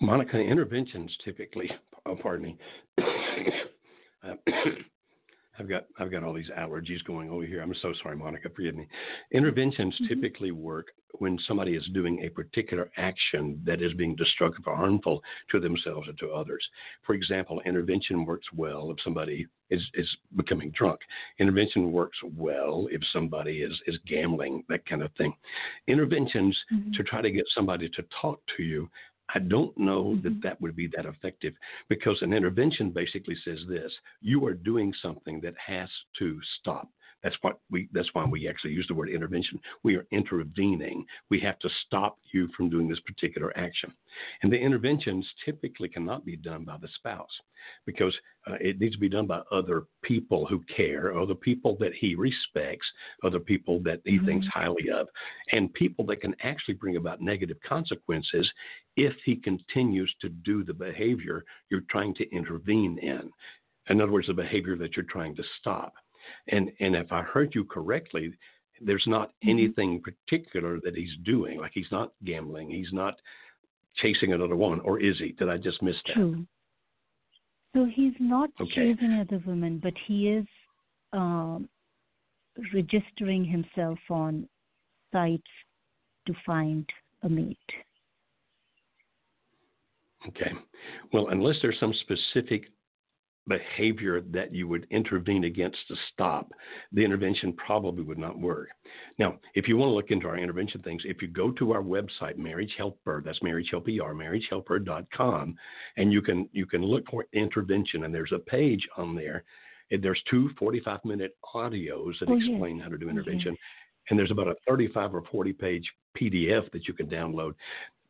[0.02, 1.70] Monica, interventions typically,
[2.06, 2.58] oh, pardon me.
[4.28, 4.34] uh,
[5.64, 7.62] I've got I've got all these allergies going over here.
[7.62, 8.50] I'm so sorry, Monica.
[8.54, 8.86] Forgive me.
[9.32, 10.14] Interventions mm-hmm.
[10.14, 10.88] typically work
[11.20, 15.22] when somebody is doing a particular action that is being destructive or harmful
[15.52, 16.68] to themselves or to others.
[17.06, 21.00] For example, intervention works well if somebody is, is becoming drunk.
[21.40, 25.34] Intervention works well if somebody is, is gambling, that kind of thing.
[25.88, 26.92] Interventions mm-hmm.
[26.92, 28.90] to try to get somebody to talk to you
[29.34, 30.24] I don't know mm-hmm.
[30.24, 31.54] that that would be that effective
[31.90, 36.90] because an intervention basically says this you are doing something that has to stop.
[37.24, 37.88] That's what we.
[37.94, 39.60] That's why we actually use the word intervention.
[39.84, 41.06] We are intervening.
[41.30, 43.94] We have to stop you from doing this particular action,
[44.42, 47.32] and the interventions typically cannot be done by the spouse
[47.86, 48.14] because
[48.46, 52.14] uh, it needs to be done by other people who care, other people that he
[52.16, 52.86] respects,
[53.24, 54.26] other people that he mm-hmm.
[54.26, 55.08] thinks highly of,
[55.54, 58.50] and people that can actually bring about negative consequences
[58.98, 63.30] if he continues to do the behavior you're trying to intervene in.
[63.90, 65.94] In other words, the behavior that you're trying to stop.
[66.48, 68.34] And and if I heard you correctly,
[68.82, 69.50] there's not mm-hmm.
[69.50, 71.60] anything particular that he's doing.
[71.60, 73.16] Like he's not gambling, he's not
[73.98, 75.34] chasing another woman, or is he?
[75.34, 76.14] Did I just miss that?
[76.14, 76.46] True.
[77.76, 78.94] So he's not okay.
[78.94, 80.46] chasing other women, but he is
[81.12, 81.68] um,
[82.74, 84.48] registering himself on
[85.12, 85.44] sites
[86.28, 86.88] to find
[87.24, 87.58] a mate.
[90.28, 90.52] Okay.
[91.12, 92.70] Well, unless there's some specific
[93.48, 96.52] behavior that you would intervene against to stop,
[96.92, 98.70] the intervention probably would not work.
[99.20, 101.82] Now, if you want to look into our intervention things, if you go to our
[101.82, 105.56] website, Marriage Helper, that's Marriage Helper, marriagehelper.com,
[105.98, 109.44] and you can you can look for intervention, and there's a page on there.
[109.92, 112.86] There's two 45 minute audios that oh, explain yes.
[112.86, 113.50] how to do oh, intervention.
[113.50, 113.60] Okay.
[114.10, 117.54] And there's about a 35 or 40 page PDF that you can download.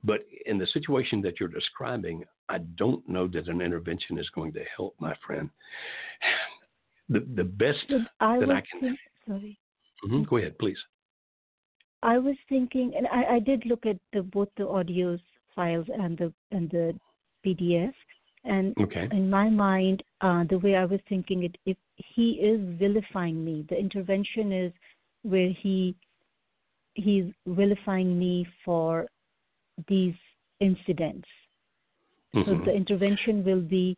[0.03, 4.53] But in the situation that you're describing, I don't know that an intervention is going
[4.53, 5.49] to help, my friend.
[7.09, 7.83] The the best
[8.21, 8.79] I that I can.
[8.79, 9.59] Think, sorry.
[10.05, 10.77] Mm-hmm, go ahead, please.
[12.01, 15.19] I was thinking, and I, I did look at the both the audio
[15.53, 16.97] files and the and the
[17.45, 17.93] PDF,
[18.45, 19.09] and okay.
[19.11, 23.65] in my mind, uh, the way I was thinking it, if he is vilifying me,
[23.69, 24.71] the intervention is
[25.23, 25.95] where he
[26.95, 29.07] he's vilifying me for
[29.87, 30.15] these
[30.59, 31.27] incidents.
[32.35, 32.51] Mm-hmm.
[32.51, 33.97] So the intervention will be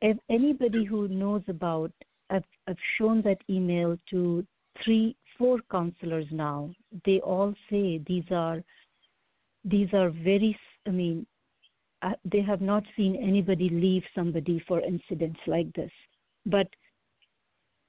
[0.00, 1.92] if anybody who knows about
[2.30, 4.46] I've, I've shown that email to
[4.84, 6.70] three four counselors now
[7.04, 8.62] they all say these are
[9.64, 11.26] these are very i mean
[12.02, 15.90] uh, they have not seen anybody leave somebody for incidents like this
[16.46, 16.68] but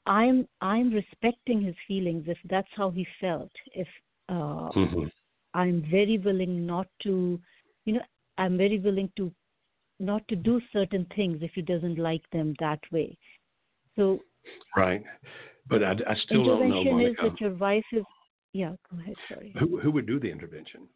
[0.06, 3.88] i'm i'm respecting his feelings if that's how he felt if
[4.30, 5.06] uh, mm-hmm.
[5.56, 7.40] I'm very willing not to
[7.86, 8.06] you know
[8.38, 9.32] i'm very willing to
[10.00, 13.18] not to do certain things if he doesn't like them that way.
[13.96, 14.20] So
[14.76, 15.04] right,
[15.70, 16.82] but I, I still don't know.
[16.82, 18.04] Intervention is that your wife is.
[18.54, 19.16] Yeah, go ahead.
[19.30, 19.54] Sorry.
[19.60, 20.88] Who who would do the intervention?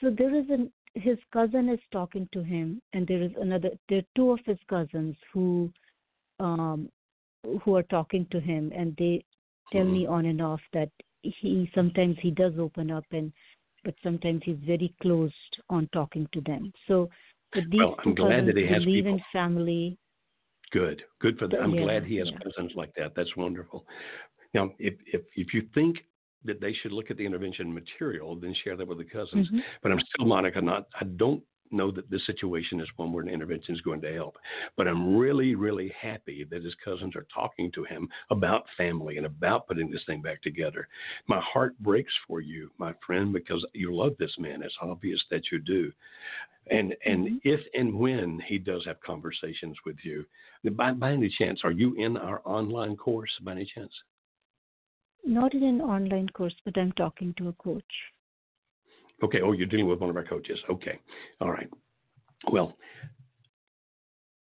[0.00, 3.70] So there is an his cousin is talking to him, and there is another.
[3.88, 5.70] There are two of his cousins who,
[6.40, 6.88] um,
[7.62, 9.24] who are talking to him, and they
[9.72, 9.92] tell mm-hmm.
[9.92, 10.90] me on and off that
[11.40, 13.32] he sometimes he does open up and
[13.84, 15.34] but sometimes he's very closed
[15.70, 16.72] on talking to them.
[16.88, 17.08] So
[17.52, 19.18] but these well, I'm glad that he has believe people.
[19.18, 19.98] in family.
[20.72, 21.60] Good, good for that.
[21.60, 22.38] I'm yeah, glad he has yeah.
[22.38, 23.12] cousins like that.
[23.14, 23.86] That's wonderful.
[24.54, 25.98] Now, if if if you think
[26.44, 29.46] that they should look at the intervention material, then share that with the cousins.
[29.48, 29.58] Mm-hmm.
[29.82, 30.86] But I'm still, Monica, not.
[31.00, 31.42] I don't
[31.72, 34.36] know that this situation is one where an intervention is going to help.
[34.76, 39.26] But I'm really, really happy that his cousins are talking to him about family and
[39.26, 40.88] about putting this thing back together.
[41.26, 44.62] My heart breaks for you, my friend, because you love this man.
[44.62, 45.92] It's obvious that you do.
[46.70, 47.36] And and mm-hmm.
[47.44, 50.24] if and when he does have conversations with you,
[50.72, 53.92] by, by any chance, are you in our online course by any chance?
[55.24, 57.84] Not in an online course, but I'm talking to a coach.
[59.22, 59.40] Okay.
[59.42, 60.58] Oh, you're dealing with one of our coaches.
[60.70, 60.98] Okay.
[61.40, 61.68] All right.
[62.50, 62.76] Well,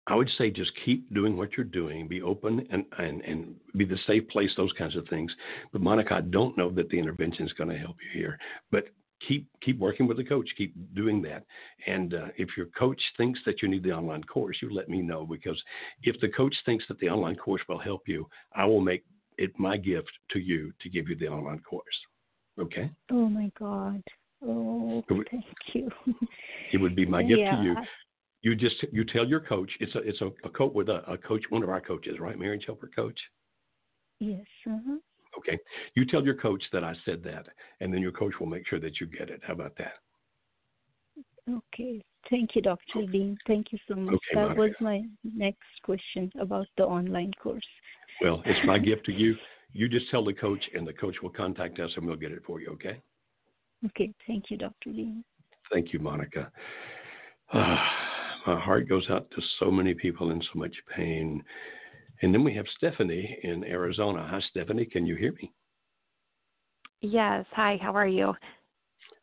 [0.07, 3.85] I would say just keep doing what you're doing, be open and, and, and be
[3.85, 5.31] the safe place, those kinds of things.
[5.71, 8.37] But Monica, I don't know that the intervention is going to help you here.
[8.69, 8.85] But
[9.25, 11.45] keep keep working with the coach, keep doing that.
[11.87, 15.01] And uh, if your coach thinks that you need the online course, you let me
[15.01, 15.61] know because
[16.01, 19.05] if the coach thinks that the online course will help you, I will make
[19.37, 21.85] it my gift to you to give you the online course.
[22.59, 22.89] Okay?
[23.11, 24.03] Oh my God.
[24.45, 25.89] Oh, would, thank you.
[26.73, 27.55] it would be my gift yeah.
[27.55, 27.75] to you.
[28.41, 31.17] You just you tell your coach it's a it's a, a coach with a, a,
[31.17, 33.17] coach one of our coaches right marriage helper coach?
[34.19, 34.97] Yes uh-huh.
[35.37, 35.57] okay.
[35.95, 37.47] You tell your coach that i said that
[37.79, 39.39] and then your coach will make sure that you get it.
[39.47, 39.93] How about that?
[41.49, 42.03] Okay.
[42.29, 43.37] Thank you dr beam.
[43.47, 44.15] Thank you so much.
[44.15, 44.59] Okay, that Monica.
[44.59, 47.63] was my next question about the online course.
[48.21, 49.35] Well it's my gift to you.
[49.71, 52.43] You just tell the coach and the coach will contact us and we'll get it
[52.45, 53.01] for you okay
[53.85, 55.23] okay thank you dr beam
[55.71, 56.51] thank you monica
[57.53, 57.77] uh,
[58.47, 61.43] my heart goes out to so many people in so much pain.
[62.21, 64.27] And then we have Stephanie in Arizona.
[64.29, 64.85] Hi, Stephanie.
[64.85, 65.51] Can you hear me?
[67.01, 67.45] Yes.
[67.51, 67.77] Hi.
[67.81, 68.33] How are you?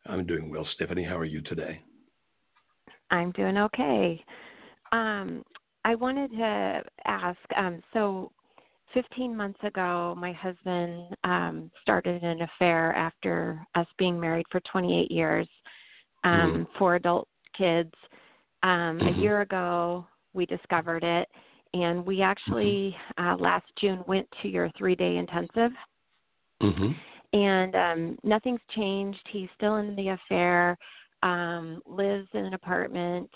[0.07, 1.03] I'm doing well, Stephanie.
[1.03, 1.81] How are you today?
[3.11, 4.23] I'm doing okay.
[4.91, 5.43] Um,
[5.83, 7.39] I wanted to ask.
[7.57, 8.31] Um, so,
[8.93, 15.11] 15 months ago, my husband um, started an affair after us being married for 28
[15.11, 15.47] years,
[16.23, 16.77] um, mm.
[16.77, 17.27] four adult
[17.57, 17.93] kids.
[18.63, 19.07] Um, mm-hmm.
[19.07, 21.27] A year ago, we discovered it,
[21.73, 23.25] and we actually mm-hmm.
[23.25, 25.71] uh, last June went to your three day intensive.
[26.61, 26.91] Mm-hmm.
[27.33, 29.19] And um, nothing's changed.
[29.31, 30.77] He's still in the affair,
[31.23, 33.29] um, lives in an apartment,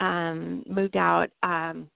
[0.00, 1.28] um, moved out.
[1.42, 1.88] Um,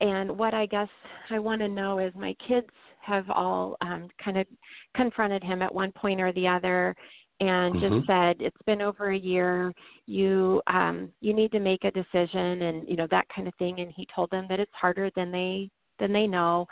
[0.00, 0.88] and what I guess
[1.30, 2.68] I want to know is my kids
[3.00, 4.46] have all um, kind of
[4.94, 6.94] confronted him at one point or the other
[7.40, 7.96] and mm-hmm.
[7.96, 9.72] just said it's been over a year.
[10.06, 13.80] You um you need to make a decision and you know that kind of thing.
[13.80, 16.66] And he told them that it's harder than they than they know.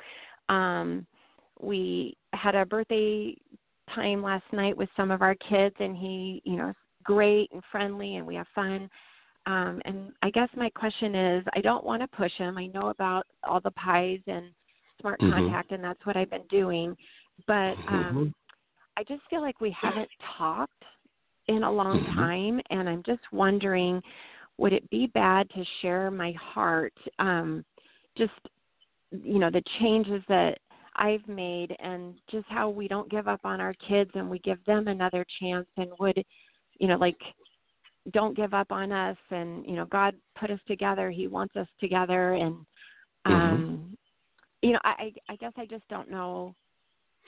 [0.48, 1.06] Um
[1.60, 3.36] we had a birthday
[3.94, 6.72] time last night with some of our kids and he you know
[7.04, 8.88] great and friendly and we have fun
[9.46, 12.88] um and i guess my question is i don't want to push him i know
[12.88, 14.46] about all the pies and
[15.00, 15.32] smart mm-hmm.
[15.32, 16.96] contact and that's what i've been doing
[17.46, 18.24] but um mm-hmm.
[18.96, 20.84] I just feel like we haven't talked
[21.48, 22.18] in a long mm-hmm.
[22.18, 24.00] time, and I'm just wondering,
[24.56, 26.94] would it be bad to share my heart?
[27.18, 27.64] Um,
[28.16, 28.32] just
[29.10, 30.58] you know the changes that
[30.96, 34.64] I've made, and just how we don't give up on our kids, and we give
[34.64, 36.24] them another chance, and would
[36.78, 37.18] you know like
[38.12, 41.68] don't give up on us and you know god put us together he wants us
[41.80, 43.32] together and mm-hmm.
[43.32, 44.66] um mm-hmm.
[44.66, 46.54] you know i i guess i just don't know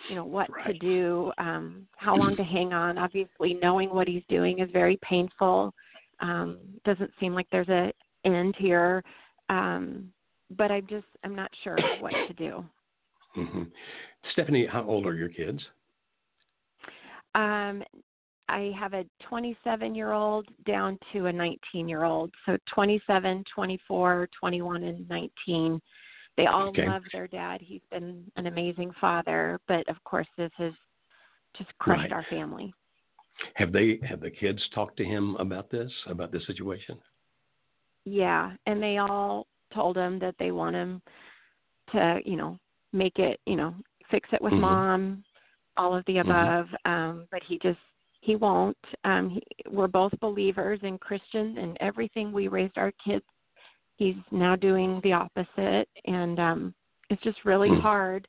[0.08, 0.66] you know what right.
[0.66, 2.98] to do, um, how long to hang on.
[2.98, 5.72] Obviously, knowing what he's doing is very painful.
[6.20, 7.92] Um, doesn't seem like there's a
[8.24, 9.02] end here,
[9.48, 10.10] um,
[10.56, 12.64] but I'm just I'm not sure what to do.
[13.36, 13.62] Mm-hmm.
[14.32, 15.60] Stephanie, how old are your kids?
[17.34, 17.82] Um,
[18.48, 22.30] I have a 27 year old down to a 19 year old.
[22.44, 25.80] So 27, 24, 21, and 19.
[26.36, 26.86] They all okay.
[26.86, 27.60] love their dad.
[27.62, 30.72] He's been an amazing father, but of course this has
[31.56, 32.12] just crushed right.
[32.12, 32.72] our family.
[33.54, 36.98] Have they have the kids talked to him about this, about this situation?
[38.04, 41.02] Yeah, and they all told him that they want him
[41.92, 42.58] to, you know,
[42.92, 43.74] make it, you know,
[44.10, 44.62] fix it with mm-hmm.
[44.62, 45.24] mom,
[45.76, 46.30] all of the mm-hmm.
[46.30, 46.66] above.
[46.86, 46.90] Mm-hmm.
[46.90, 47.78] Um, but he just
[48.20, 48.76] he won't.
[49.04, 53.24] Um, he, we're both believers and Christians, and everything we raised our kids
[53.96, 56.74] he's now doing the opposite and um
[57.10, 57.80] it's just really mm.
[57.80, 58.28] hard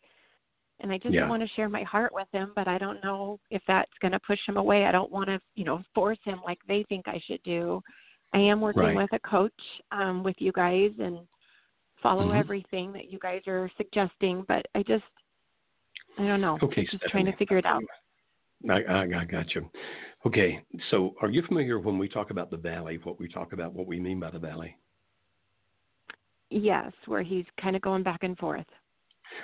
[0.79, 1.27] and i just yeah.
[1.27, 4.19] want to share my heart with him but i don't know if that's going to
[4.21, 7.21] push him away i don't want to you know force him like they think i
[7.27, 7.81] should do
[8.33, 8.95] i am working right.
[8.95, 9.51] with a coach
[9.91, 11.19] um with you guys and
[12.01, 12.37] follow mm-hmm.
[12.37, 15.03] everything that you guys are suggesting but i just
[16.17, 17.11] i don't know okay I'm just Stephanie.
[17.11, 17.83] trying to figure it out
[18.69, 19.69] I, I, I got you.
[20.25, 23.73] Okay, so are you familiar when we talk about the valley, what we talk about,
[23.73, 24.75] what we mean by the valley?
[26.49, 28.65] Yes, where he's kind of going back and forth.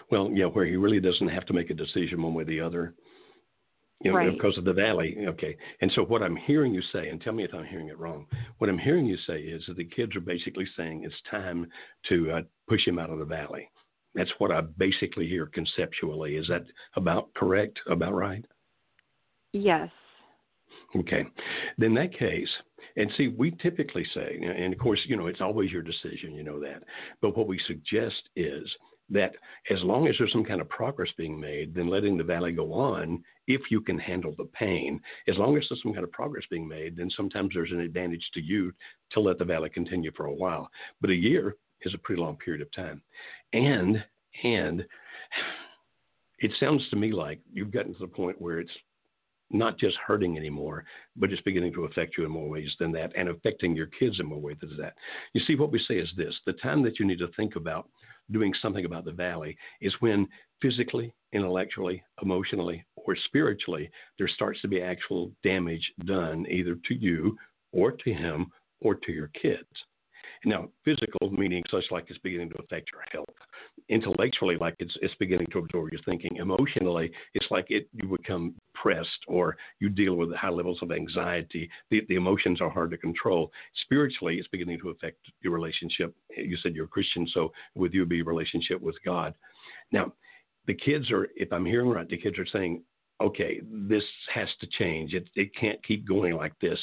[0.09, 2.61] Well, yeah, where he really doesn't have to make a decision one way or the
[2.61, 2.95] other.
[4.01, 4.33] You know, right.
[4.33, 5.15] because of the valley.
[5.29, 5.55] Okay.
[5.79, 8.25] And so what I'm hearing you say, and tell me if I'm hearing it wrong,
[8.57, 11.67] what I'm hearing you say is that the kids are basically saying it's time
[12.09, 13.69] to uh, push him out of the valley.
[14.13, 16.35] That's what I basically hear conceptually.
[16.35, 16.63] Is that
[16.97, 17.79] about correct?
[17.87, 18.45] About right?
[19.53, 19.89] Yes.
[20.95, 21.25] Okay.
[21.77, 22.49] Then in that case,
[22.95, 26.43] and see, we typically say, and of course, you know, it's always your decision, you
[26.43, 26.83] know that.
[27.21, 28.69] But what we suggest is
[29.09, 29.33] that
[29.71, 32.73] as long as there's some kind of progress being made, then letting the valley go
[32.73, 34.99] on if you can handle the pain.
[35.27, 38.23] As long as there's some kind of progress being made, then sometimes there's an advantage
[38.33, 38.71] to you
[39.11, 40.69] to let the valley continue for a while.
[41.01, 43.01] But a year is a pretty long period of time.
[43.51, 44.03] And
[44.43, 44.85] and
[46.39, 48.71] it sounds to me like you've gotten to the point where it's
[49.53, 50.83] not just hurting anymore,
[51.15, 54.19] but it's beginning to affect you in more ways than that and affecting your kids
[54.19, 54.95] in more ways than that.
[55.33, 57.87] You see, what we say is this the time that you need to think about
[58.31, 60.27] doing something about the valley is when
[60.61, 67.37] physically, intellectually, emotionally, or spiritually, there starts to be actual damage done either to you
[67.71, 68.47] or to him
[68.81, 69.67] or to your kids.
[70.45, 73.35] Now, physical meaning such like it's beginning to affect your health.
[73.89, 76.37] Intellectually, like it's it's beginning to absorb your thinking.
[76.37, 81.69] Emotionally, it's like it you become pressed or you deal with high levels of anxiety.
[81.91, 83.51] The the emotions are hard to control.
[83.83, 86.13] Spiritually, it's beginning to affect your relationship.
[86.35, 89.33] You said you're a Christian, so with you be relationship with God.
[89.91, 90.13] Now,
[90.67, 92.83] the kids are, if I'm hearing right, the kids are saying,
[93.21, 95.13] okay, this has to change.
[95.13, 96.79] It, it can't keep going like this.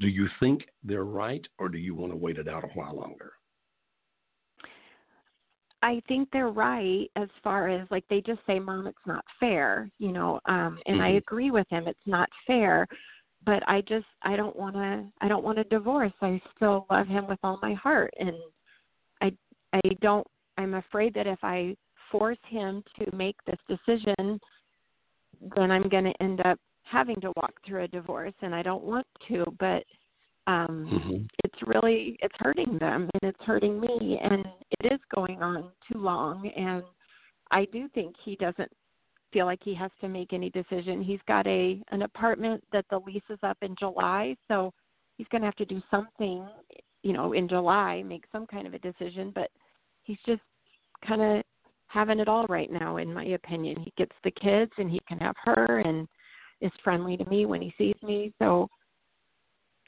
[0.00, 2.96] Do you think they're right, or do you want to wait it out a while
[2.96, 3.32] longer?
[5.82, 9.90] I think they're right as far as like they just say, "Mom, it's not fair,"
[9.98, 11.02] you know, um, and mm-hmm.
[11.02, 11.86] I agree with him.
[11.86, 12.86] It's not fair,
[13.44, 16.12] but I just I don't want to I don't want a divorce.
[16.22, 18.32] I still love him with all my heart, and
[19.20, 19.32] I
[19.74, 20.26] I don't.
[20.56, 21.76] I'm afraid that if I
[22.10, 24.40] force him to make this decision,
[25.56, 26.58] then I'm going to end up
[26.94, 29.84] having to walk through a divorce and I don't want to, but
[30.46, 31.22] um mm-hmm.
[31.42, 34.44] it's really it's hurting them and it's hurting me and
[34.78, 36.82] it is going on too long and
[37.50, 38.70] I do think he doesn't
[39.32, 41.02] feel like he has to make any decision.
[41.02, 44.72] He's got a an apartment that the lease is up in July, so
[45.16, 46.46] he's going to have to do something,
[47.02, 49.50] you know, in July, make some kind of a decision, but
[50.04, 50.42] he's just
[51.06, 51.42] kind of
[51.86, 53.76] having it all right now in my opinion.
[53.80, 56.08] He gets the kids and he can have her and
[56.64, 58.32] is friendly to me when he sees me.
[58.40, 58.68] So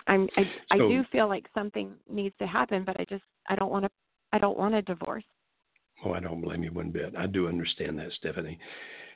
[0.06, 3.70] I'm I I do feel like something needs to happen, but I just I don't
[3.70, 3.90] want to
[4.32, 5.24] I don't want a divorce.
[6.04, 7.14] Oh, I don't blame you one bit.
[7.16, 8.58] I do understand that, Stephanie.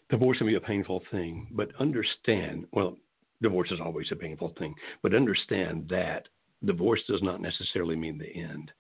[0.09, 2.97] Divorce can be a painful thing, but understand well,
[3.43, 6.27] divorce is always a painful thing, but understand that
[6.65, 8.73] divorce does not necessarily mean the end.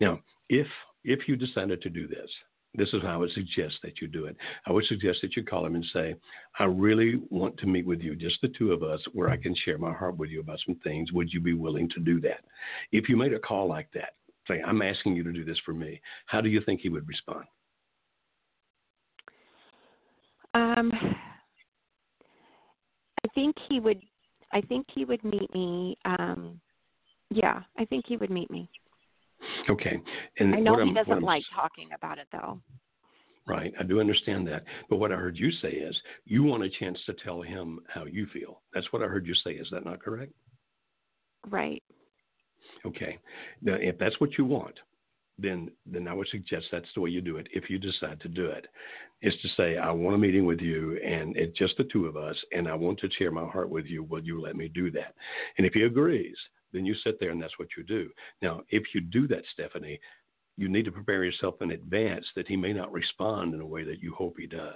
[0.00, 0.66] Now, if
[1.04, 2.30] if you decided to do this,
[2.74, 4.36] this is how I would suggest that you do it.
[4.66, 6.14] I would suggest that you call him and say,
[6.58, 9.54] I really want to meet with you, just the two of us, where I can
[9.64, 11.12] share my heart with you about some things.
[11.12, 12.44] Would you be willing to do that?
[12.92, 14.14] If you made a call like that,
[14.46, 17.08] say, I'm asking you to do this for me, how do you think he would
[17.08, 17.44] respond?
[20.54, 20.92] Um,
[23.24, 24.00] I think he would.
[24.52, 25.98] I think he would meet me.
[26.06, 26.58] Um,
[27.30, 28.70] yeah, I think he would meet me.
[29.68, 30.00] Okay.
[30.38, 32.60] And I know he doesn't like talking about it though.
[33.46, 33.72] Right.
[33.80, 34.64] I do understand that.
[34.90, 38.04] But what I heard you say is you want a chance to tell him how
[38.04, 38.60] you feel.
[38.74, 39.52] That's what I heard you say.
[39.52, 40.32] Is that not correct?
[41.48, 41.82] Right.
[42.84, 43.18] Okay.
[43.62, 44.78] Now, if that's what you want,
[45.38, 47.48] then then I would suggest that's the way you do it.
[47.52, 48.66] If you decide to do it,
[49.22, 52.16] is to say, I want a meeting with you, and it's just the two of
[52.16, 54.02] us, and I want to share my heart with you.
[54.02, 55.14] Will you let me do that?
[55.56, 56.36] And if he agrees,
[56.72, 58.10] then you sit there and that's what you do.
[58.42, 60.00] Now, if you do that, Stephanie,
[60.58, 63.84] you need to prepare yourself in advance that he may not respond in a way
[63.84, 64.74] that you hope he does.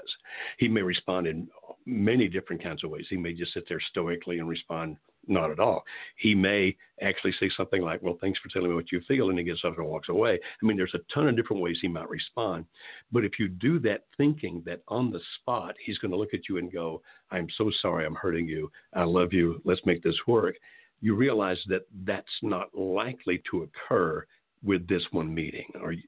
[0.58, 1.48] He may respond in
[1.86, 3.06] many different kinds of ways.
[3.10, 5.84] He may just sit there stoically and respond not at all.
[6.16, 9.38] He may actually say something like, Well, thanks for telling me what you feel, and
[9.38, 10.38] he gets up and walks away.
[10.62, 12.64] I mean, there's a ton of different ways he might respond.
[13.10, 16.48] But if you do that thinking that on the spot, he's going to look at
[16.48, 18.70] you and go, I'm so sorry I'm hurting you.
[18.94, 19.60] I love you.
[19.64, 20.56] Let's make this work
[21.02, 24.24] you realize that that's not likely to occur
[24.64, 25.66] with this one meeting.
[25.82, 26.04] Are you,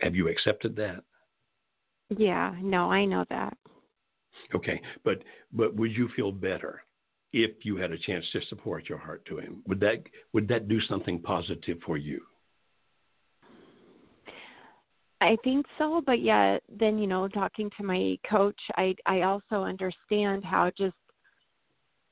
[0.00, 1.04] have you accepted that?
[2.16, 3.56] Yeah, no, I know that.
[4.54, 5.22] Okay, but
[5.52, 6.82] but would you feel better
[7.32, 9.62] if you had a chance to support your heart to him?
[9.66, 12.22] Would that would that do something positive for you?
[15.20, 19.56] I think so, but yet then you know, talking to my coach, I I also
[19.64, 20.94] understand how just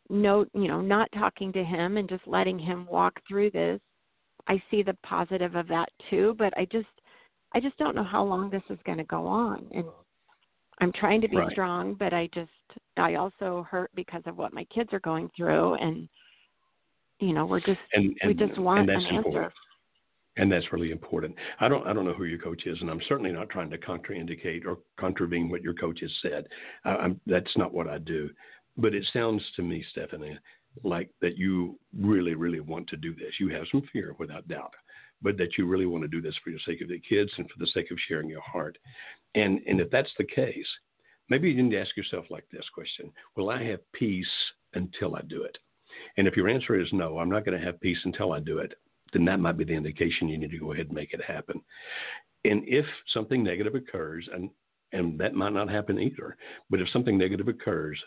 [0.08, 3.80] no you know not talking to him and just letting him walk through this
[4.48, 6.86] i see the positive of that too but i just
[7.54, 9.84] i just don't know how long this is going to go on and
[10.80, 11.50] i'm trying to be right.
[11.50, 12.50] strong but i just
[12.96, 16.08] i also hurt because of what my kids are going through and
[17.20, 19.26] you know we're just and, and, we just want an important.
[19.26, 19.52] answer
[20.38, 21.34] and that's really important.
[21.60, 23.78] I don't I don't know who your coach is, and I'm certainly not trying to
[23.78, 26.46] contraindicate or contravene what your coach has said.
[26.84, 28.28] I, that's not what I do.
[28.76, 30.38] But it sounds to me, Stephanie,
[30.84, 33.32] like that you really, really want to do this.
[33.40, 34.74] You have some fear, without doubt,
[35.22, 37.48] but that you really want to do this for the sake of the kids and
[37.50, 38.76] for the sake of sharing your heart.
[39.34, 40.68] And and if that's the case,
[41.28, 44.26] maybe you need to ask yourself like this question: Will I have peace
[44.74, 45.56] until I do it?
[46.18, 48.58] And if your answer is no, I'm not going to have peace until I do
[48.58, 48.74] it.
[49.12, 51.60] then that might be the indication you need to go ahead and make it happen.
[52.44, 54.50] And if something negative occurs, and
[54.92, 56.36] and that might not happen either,
[56.70, 57.98] but if something negative occurs,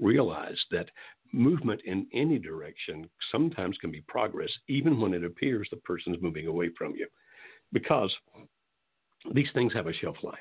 [0.00, 0.90] realize that
[1.32, 6.46] movement in any direction sometimes can be progress, even when it appears the person's moving
[6.46, 7.06] away from you,
[7.72, 8.12] because
[9.34, 10.36] these things have a shelf life.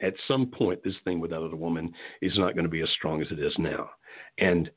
[0.00, 3.22] At some point, this thing without a woman is not going to be as strong
[3.22, 3.90] as it is now,
[4.38, 4.70] and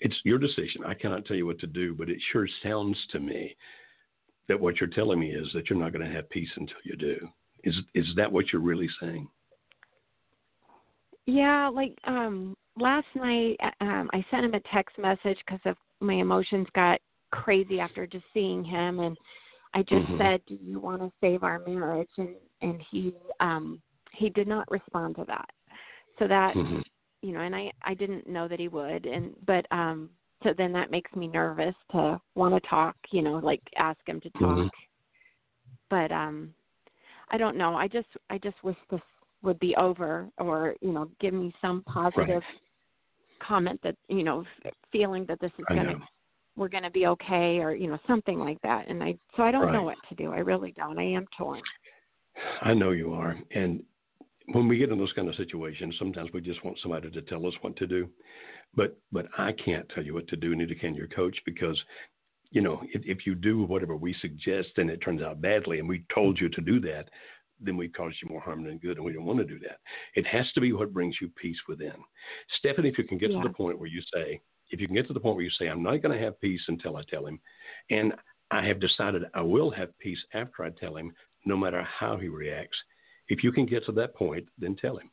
[0.00, 0.84] it's your decision.
[0.86, 3.56] I cannot tell you what to do, but it sure sounds to me
[4.48, 6.96] that what you're telling me is that you're not going to have peace until you
[6.96, 7.28] do.
[7.64, 9.28] Is is that what you're really saying?
[11.26, 15.76] Yeah, like um last night uh, um I sent him a text message cuz of
[16.00, 17.00] my emotions got
[17.30, 19.16] crazy after just seeing him and
[19.76, 20.18] I just mm-hmm.
[20.18, 23.80] said, "Do you want to save our marriage?" and and he um
[24.14, 25.50] he did not respond to that.
[26.18, 26.80] So that mm-hmm.
[27.20, 30.08] you know, and I I didn't know that he would and but um
[30.42, 34.20] so then that makes me nervous to want to talk, you know, like ask him
[34.22, 34.56] to talk.
[34.56, 34.66] Mm-hmm.
[35.90, 36.54] But um
[37.30, 37.74] I don't know.
[37.74, 39.00] I just I just wish this
[39.42, 42.42] would be over or, you know, give me some positive right.
[43.46, 44.44] Comment that, you know,
[44.92, 45.98] feeling that this is going to
[46.56, 48.88] we're going to be okay or, you know, something like that.
[48.88, 49.72] And I so I don't right.
[49.72, 50.32] know what to do.
[50.32, 50.98] I really don't.
[50.98, 51.60] I am torn.
[52.62, 53.36] I know you are.
[53.50, 53.82] And
[54.52, 57.46] when we get in those kind of situations, sometimes we just want somebody to tell
[57.46, 58.08] us what to do.
[58.74, 61.80] But but I can't tell you what to do, neither can your coach, because
[62.50, 65.88] you know if, if you do whatever we suggest and it turns out badly, and
[65.88, 67.08] we told you to do that,
[67.60, 69.78] then we've caused you more harm than good, and we don't want to do that.
[70.14, 71.94] It has to be what brings you peace within.
[72.58, 73.42] Stephanie, if you can get yeah.
[73.42, 74.40] to the point where you say,
[74.70, 76.40] if you can get to the point where you say, I'm not going to have
[76.40, 77.40] peace until I tell him,
[77.90, 78.12] and
[78.50, 81.12] I have decided I will have peace after I tell him,
[81.44, 82.76] no matter how he reacts.
[83.28, 85.10] If you can get to that point, then tell him.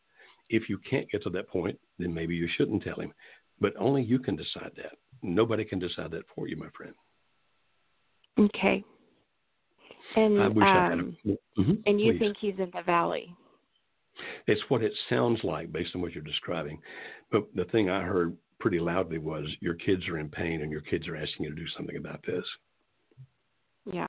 [0.49, 3.13] If you can't get to that point, then maybe you shouldn't tell him.
[3.59, 4.93] But only you can decide that.
[5.21, 6.93] Nobody can decide that for you, my friend.
[8.39, 8.83] Okay.
[10.15, 12.19] And I wish um, I had a, um, mm-hmm, and you please.
[12.19, 13.33] think he's in the valley?
[14.47, 16.79] It's what it sounds like based on what you're describing.
[17.31, 20.81] But the thing I heard pretty loudly was your kids are in pain and your
[20.81, 22.45] kids are asking you to do something about this.
[23.91, 24.07] Yeah.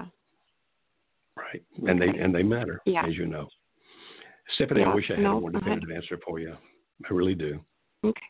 [1.36, 1.62] Right.
[1.88, 3.06] And they and they matter, yeah.
[3.06, 3.48] as you know.
[4.54, 4.90] Stephanie, yeah.
[4.90, 6.54] I wish I had no, a more definitive answer for you.
[7.04, 7.60] I really do.
[8.04, 8.20] Okay.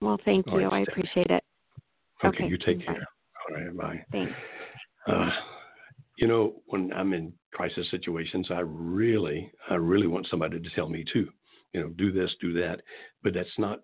[0.00, 0.68] Well, thank All you.
[0.68, 1.44] Right, I appreciate it.
[2.24, 2.46] Okay, okay.
[2.46, 2.94] you take bye.
[2.94, 3.06] care.
[3.48, 4.04] All right, bye.
[4.12, 4.32] Thanks.
[5.06, 5.30] Uh,
[6.20, 10.88] you know, when I'm in crisis situations, I really, I really want somebody to tell
[10.88, 11.28] me too.
[11.72, 12.82] You know, do this, do that.
[13.24, 13.80] But that's not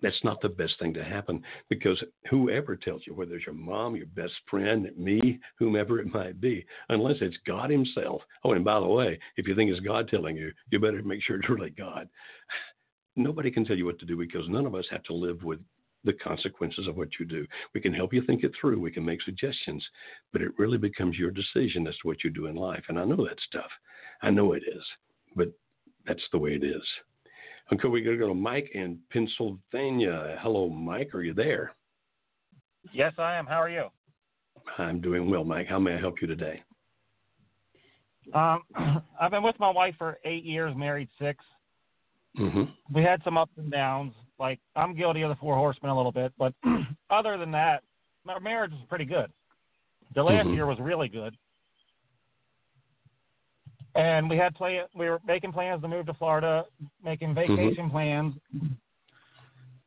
[0.00, 2.00] that's not the best thing to happen because
[2.30, 6.64] whoever tells you, whether it's your mom, your best friend, me, whomever it might be,
[6.88, 8.22] unless it's God Himself.
[8.44, 11.20] Oh, and by the way, if you think it's God telling you, you better make
[11.24, 12.08] sure it's really God.
[13.16, 15.58] Nobody can tell you what to do because none of us have to live with
[16.04, 17.46] the consequences of what you do.
[17.74, 18.80] We can help you think it through.
[18.80, 19.84] We can make suggestions,
[20.32, 22.84] but it really becomes your decision as to what you do in life.
[22.88, 23.70] And I know that stuff.
[24.22, 24.82] I know it is,
[25.36, 25.48] but
[26.06, 26.82] that's the way it is.
[27.72, 30.38] Okay, we got to go to Mike in Pennsylvania.
[30.40, 31.14] Hello, Mike.
[31.14, 31.72] Are you there?
[32.92, 33.46] Yes, I am.
[33.46, 33.88] How are you?
[34.78, 35.66] I'm doing well, Mike.
[35.68, 36.62] How may I help you today?
[38.34, 38.62] Um,
[39.20, 41.44] I've been with my wife for eight years, married 6
[42.38, 42.62] mm-hmm.
[42.94, 44.14] We had some ups and downs.
[44.38, 46.52] Like I'm guilty of the four horsemen a little bit, but
[47.10, 47.82] other than that,
[48.28, 49.30] our marriage is pretty good.
[50.14, 50.54] The last mm-hmm.
[50.54, 51.36] year was really good,
[53.94, 54.80] and we had play.
[54.94, 56.64] We were making plans to move to Florida,
[57.04, 57.56] making Mm-hmm.
[57.56, 58.34] vacation plans,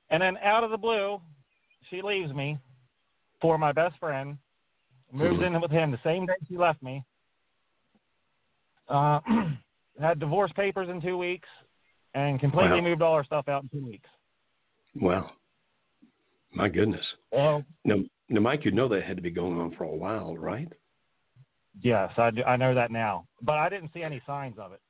[0.09, 1.19] and then out of the blue,
[1.89, 2.57] she leaves me
[3.41, 4.37] for my best friend.
[5.13, 5.55] Moves Mhm.
[5.55, 7.03] in with him the same day she left me.
[8.87, 9.19] Uh,
[9.99, 11.47] had divorce papers in two weeks,
[12.13, 12.87] and completely Wow.
[12.87, 14.09] moved all our stuff out in two weeks.
[14.99, 15.31] Well,
[16.53, 17.05] my goodness.
[17.31, 17.95] Well, Now,
[18.29, 20.67] now, Mike, you know that had to be going on for a while, right?
[21.81, 24.81] yes, I, do, I know that now, but I didn't see any signs of it.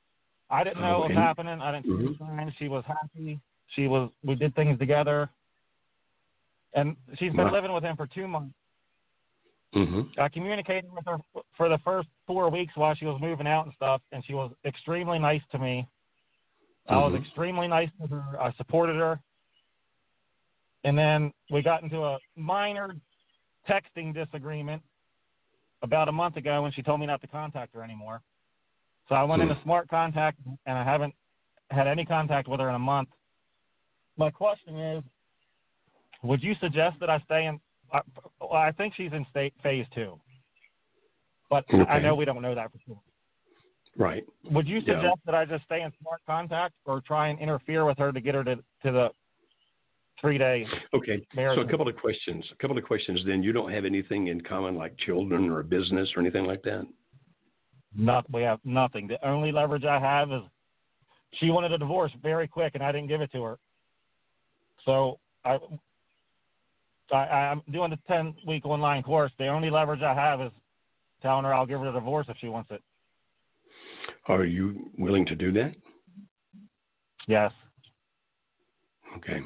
[0.50, 1.60] I didn't know Oh, what was happening.
[1.60, 2.06] I didn't see Mhm.
[2.08, 2.54] any signs.
[2.58, 3.40] She was happy.
[3.68, 4.10] She was.
[4.22, 5.30] We did things together,
[6.74, 7.52] and she's been Wow.
[7.52, 8.54] living with him for two months.
[9.74, 10.20] Mm-hmm.
[10.20, 11.18] I communicated with her
[11.56, 14.52] for the first four weeks while she was moving out and stuff, and she was
[14.66, 15.86] extremely nice to me.
[16.88, 17.20] I was Mhm.
[17.24, 18.38] extremely nice to her.
[18.40, 19.18] I supported her.
[20.84, 22.96] And then we got into a minor
[23.68, 24.82] texting disagreement
[25.82, 28.20] about a month ago when she told me not to contact her anymore.
[29.08, 29.50] So I went Hmm.
[29.50, 31.14] into smart contact and I haven't
[31.70, 33.08] had any contact with her in a month.
[34.16, 35.04] My question is,
[36.22, 37.60] would you suggest that I stay in?
[37.92, 38.00] I,
[38.40, 40.20] well, I think she's in state phase two,
[41.50, 43.00] but I know we don't know that for sure.
[43.96, 44.24] Right.
[44.50, 44.94] Would you Yeah.
[44.94, 48.20] suggest that I just stay in smart contact or try and interfere with her to
[48.20, 49.10] get her to, to the
[50.22, 50.66] three day.
[50.94, 51.20] Okay.
[51.34, 52.44] So a couple of questions.
[52.52, 53.20] A couple of questions.
[53.26, 56.62] Then you don't have anything in common like children or a business or anything like
[56.62, 56.86] that.
[57.94, 59.06] Not we have nothing.
[59.06, 60.40] The only leverage I have is
[61.32, 63.58] she wanted a divorce very quick, and I didn't give it to her.
[64.86, 65.58] So I,
[67.12, 69.32] I I'm doing the ten week online course.
[69.38, 70.52] The only leverage I have is
[71.20, 72.82] telling her I'll give her a divorce if she wants it.
[74.28, 75.74] Are you willing to do that?
[77.26, 77.52] Yes.
[79.16, 79.40] Okay.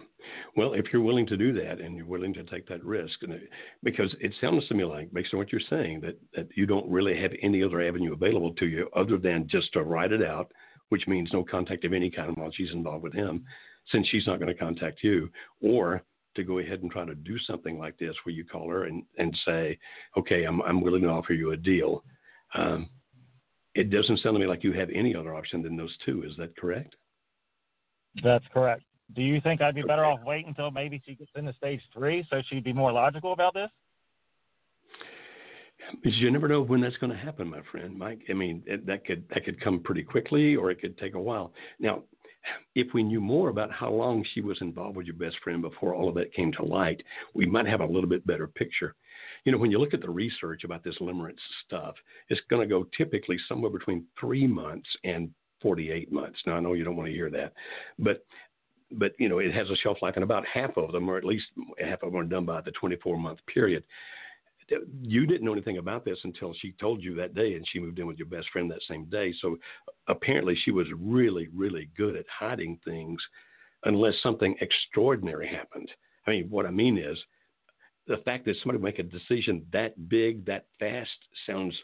[0.56, 3.32] Well, if you're willing to do that and you're willing to take that risk, and
[3.32, 3.48] it,
[3.82, 6.88] because it sounds to me like, based on what you're saying, that, that you don't
[6.88, 10.50] really have any other avenue available to you other than just to write it out,
[10.88, 13.44] which means no contact of any kind while she's involved with him,
[13.90, 15.28] since she's not going to contact you,
[15.60, 16.02] or
[16.34, 19.02] to go ahead and try to do something like this where you call her and,
[19.18, 19.78] and say,
[20.16, 22.04] okay, I'm, I'm willing to offer you a deal.
[22.54, 22.88] Um,
[23.74, 26.22] it doesn't sound to me like you have any other option than those two.
[26.22, 26.94] Is that correct?
[28.22, 28.82] That's correct.
[29.14, 32.26] Do you think I'd be better off waiting until maybe she gets into stage three
[32.28, 33.70] so she'd be more logical about this?
[36.02, 38.22] Because you never know when that's going to happen, my friend, Mike.
[38.28, 41.52] I mean, that could that could come pretty quickly, or it could take a while.
[41.78, 42.02] Now,
[42.74, 45.94] if we knew more about how long she was involved with your best friend before
[45.94, 47.02] all of that came to light,
[47.34, 48.94] we might have a little bit better picture.
[49.44, 51.94] You know, when you look at the research about this limerence stuff,
[52.28, 55.30] it's going to go typically somewhere between three months and
[55.62, 56.38] 48 months.
[56.46, 57.52] Now, I know you don't want to hear that,
[57.98, 58.24] but
[58.92, 61.24] but you know it has a shelf life, and about half of them, or at
[61.24, 61.46] least
[61.78, 63.82] half of them, are done by the 24 month period.
[65.00, 68.00] You didn't know anything about this until she told you that day, and she moved
[68.00, 69.32] in with your best friend that same day.
[69.40, 69.56] So
[70.08, 73.20] apparently, she was really, really good at hiding things,
[73.84, 75.88] unless something extraordinary happened.
[76.26, 77.16] I mean, what I mean is,
[78.08, 81.10] the fact that somebody make a decision that big, that fast,
[81.46, 81.74] sounds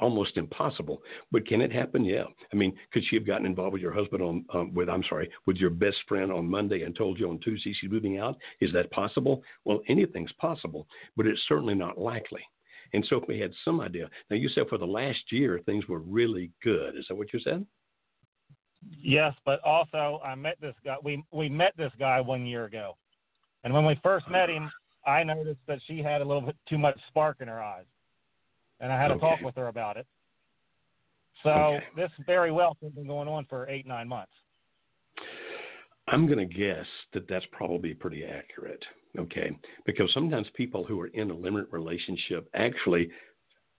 [0.00, 1.02] almost impossible.
[1.30, 2.04] But can it happen?
[2.04, 2.24] Yeah.
[2.52, 5.30] I mean, could she have gotten involved with your husband on um, with I'm sorry
[5.46, 8.36] with your best friend on Monday and told you on Tuesday she's moving out?
[8.60, 9.42] Is that possible?
[9.64, 10.86] Well, anything's possible,
[11.16, 12.42] but it's certainly not likely.
[12.92, 15.86] And so if we had some idea, now you said for the last year things
[15.86, 16.96] were really good.
[16.96, 17.64] Is that what you said?
[18.90, 20.96] Yes, but also I met this guy.
[21.02, 22.96] We we met this guy one year ago,
[23.62, 24.70] and when we first met him,
[25.06, 27.84] I noticed that she had a little bit too much spark in her eyes
[28.80, 29.18] and I had okay.
[29.18, 30.06] a talk with her about it.
[31.42, 31.84] So okay.
[31.96, 34.32] this very well has been going on for eight nine months.
[36.08, 38.82] I'm going to guess that that's probably pretty accurate.
[39.18, 39.50] Okay,
[39.86, 43.10] because sometimes people who are in a limerent relationship actually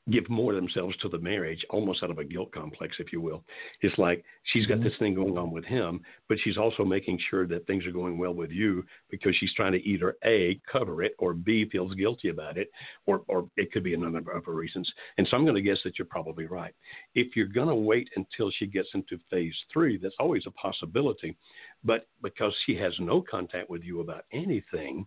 [0.10, 3.44] give more themselves to the marriage, almost out of a guilt complex, if you will.
[3.82, 4.86] It's like she's got mm-hmm.
[4.86, 8.18] this thing going on with him, but she's also making sure that things are going
[8.18, 12.30] well with you because she's trying to either A, cover it, or B, feels guilty
[12.30, 12.72] about it,
[13.06, 14.92] or, or it could be a number of other reasons.
[15.18, 16.74] And so I'm going to guess that you're probably right.
[17.14, 21.38] If you're going to wait until she gets into phase three, that's always a possibility.
[21.84, 25.06] But because she has no contact with you about anything,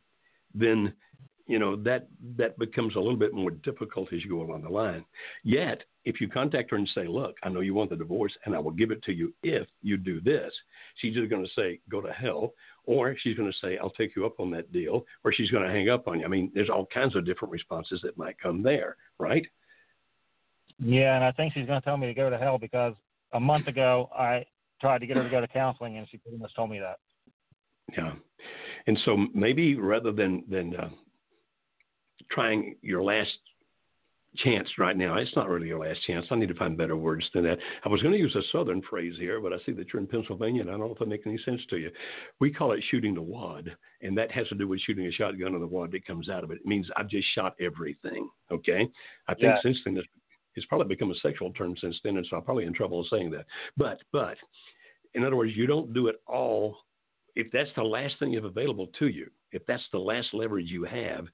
[0.54, 0.94] then
[1.46, 4.68] you know that that becomes a little bit more difficult as you go along the
[4.68, 5.04] line.
[5.42, 8.54] Yet, if you contact her and say, "Look, I know you want the divorce, and
[8.54, 10.52] I will give it to you if you do this,"
[10.96, 14.16] she's either going to say, "Go to hell," or she's going to say, "I'll take
[14.16, 16.24] you up on that deal," or she's going to hang up on you.
[16.24, 19.46] I mean, there's all kinds of different responses that might come there, right?
[20.78, 22.94] Yeah, and I think she's going to tell me to go to hell because
[23.32, 24.44] a month ago I
[24.80, 26.98] tried to get her to go to counseling, and she pretty much told me that.
[27.96, 28.12] Yeah,
[28.86, 30.88] and so maybe rather than than uh,
[32.30, 33.30] trying your last
[34.36, 35.16] chance right now.
[35.16, 36.26] It's not really your last chance.
[36.30, 37.58] I need to find better words than that.
[37.84, 40.08] I was going to use a southern phrase here, but I see that you're in
[40.08, 41.90] Pennsylvania, and I don't know if that makes any sense to you.
[42.40, 43.70] We call it shooting the wad,
[44.02, 46.44] and that has to do with shooting a shotgun and the wad that comes out
[46.44, 46.58] of it.
[46.58, 48.28] It means I've just shot everything.
[48.50, 48.88] Okay,
[49.28, 49.58] I think yeah.
[49.62, 50.08] since then it's,
[50.56, 53.30] it's probably become a sexual term since then, and so I'm probably in trouble saying
[53.32, 53.46] that.
[53.76, 54.36] But but
[55.14, 56.76] in other words, you don't do it all.
[57.36, 60.70] If that's the last thing you have available to you, if that's the last leverage
[60.70, 61.26] you have,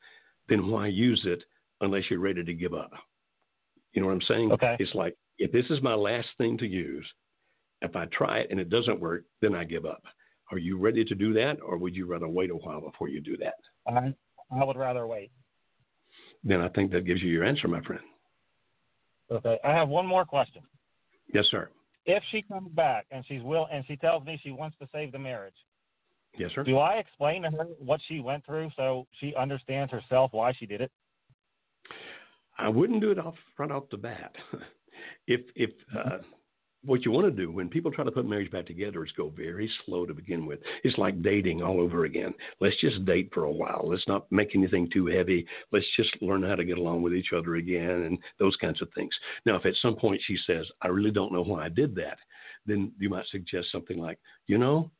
[0.50, 1.42] then why use it
[1.80, 2.90] unless you're ready to give up?
[3.92, 4.52] You know what I'm saying?
[4.52, 4.76] Okay.
[4.78, 7.06] It's like if this is my last thing to use,
[7.80, 10.02] if I try it and it doesn't work, then I give up.
[10.52, 13.20] Are you ready to do that, or would you rather wait a while before you
[13.20, 13.54] do that?
[13.86, 14.12] I
[14.52, 15.30] I would rather wait.
[16.42, 18.02] Then I think that gives you your answer, my friend.
[19.30, 19.58] Okay.
[19.64, 20.62] I have one more question.
[21.32, 21.70] Yes, sir.
[22.06, 25.12] If she comes back and she's will and she tells me she wants to save
[25.12, 25.54] the marriage,
[26.38, 26.64] Yes, sir.
[26.64, 30.66] Do I explain to her what she went through so she understands herself why she
[30.66, 30.90] did it?
[32.58, 34.34] I wouldn't do it off front off the bat.
[35.26, 36.18] if if uh,
[36.82, 39.28] what you want to do when people try to put marriage back together is go
[39.36, 40.60] very slow to begin with.
[40.82, 42.32] It's like dating all over again.
[42.60, 43.82] Let's just date for a while.
[43.84, 45.46] Let's not make anything too heavy.
[45.72, 48.88] Let's just learn how to get along with each other again and those kinds of
[48.94, 49.12] things.
[49.44, 52.18] Now, if at some point she says, "I really don't know why I did that,"
[52.66, 54.90] then you might suggest something like, "You know,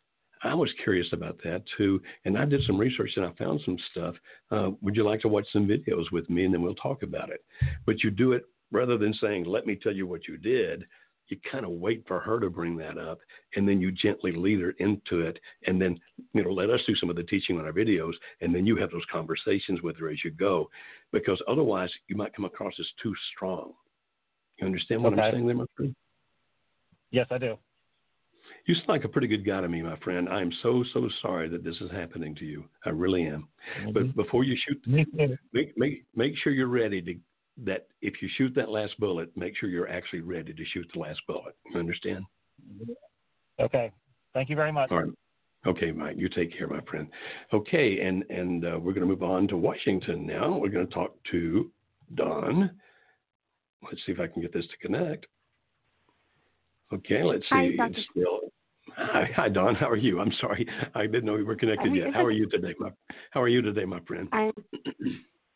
[0.43, 3.77] I was curious about that too, and I did some research and I found some
[3.91, 4.15] stuff.
[4.51, 7.31] Uh, would you like to watch some videos with me, and then we'll talk about
[7.31, 7.45] it?
[7.85, 10.87] But you do it rather than saying, "Let me tell you what you did."
[11.29, 13.21] You kind of wait for her to bring that up,
[13.55, 16.01] and then you gently lead her into it, and then
[16.33, 18.77] you know let us do some of the teaching on our videos, and then you
[18.77, 20.71] have those conversations with her as you go,
[21.13, 23.73] because otherwise you might come across as too strong.
[24.59, 25.23] You understand what okay.
[25.23, 25.95] I'm saying there, my friend?
[27.11, 27.59] Yes, I do.
[28.71, 30.29] You sound like a pretty good guy to me, my friend.
[30.29, 32.67] I am so so sorry that this is happening to you.
[32.87, 33.49] I really am.
[33.81, 33.91] Mm-hmm.
[33.91, 35.09] But before you shoot, make
[35.77, 37.17] make make sure you're ready to
[37.65, 37.89] that.
[38.01, 41.21] If you shoot that last bullet, make sure you're actually ready to shoot the last
[41.27, 41.57] bullet.
[41.75, 42.25] You understand?
[43.59, 43.91] Okay.
[44.35, 44.93] Thank you very much.
[44.93, 45.13] All right.
[45.67, 46.15] Okay, Mike.
[46.17, 47.09] You take care, my friend.
[47.53, 50.57] Okay, and and uh, we're going to move on to Washington now.
[50.57, 51.73] We're going to talk to
[52.15, 52.71] Don.
[53.83, 55.27] Let's see if I can get this to connect.
[56.93, 57.77] Okay, let's see.
[57.81, 58.41] Hi, still,
[59.01, 59.75] hi, hi, Don.
[59.75, 60.21] How are you?
[60.21, 62.15] I'm sorry, I didn't know we were connected yet.
[62.15, 62.91] How are you today, my
[63.31, 64.29] How are you today, my friend?
[64.33, 64.53] I'm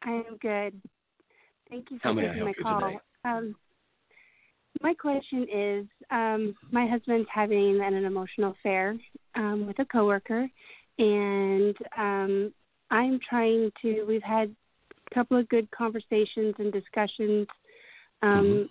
[0.02, 0.80] I'm good.
[1.70, 3.00] Thank you for How taking my call.
[3.24, 3.54] Um,
[4.82, 8.96] my question is, um, my husband's having an, an emotional affair
[9.34, 10.46] um, with a coworker,
[10.98, 12.52] and um,
[12.90, 14.04] I'm trying to.
[14.04, 14.54] We've had
[15.10, 17.46] a couple of good conversations and discussions.
[18.22, 18.62] Um, mm-hmm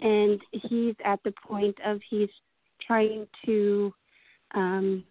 [0.00, 2.28] and he's at the point of he's
[2.86, 3.92] trying to
[4.54, 5.04] um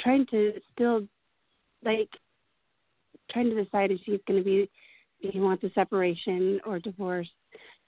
[0.00, 1.06] trying to still
[1.84, 2.08] like
[3.30, 4.68] trying to decide if he's going to be
[5.20, 7.28] if he wants a separation or divorce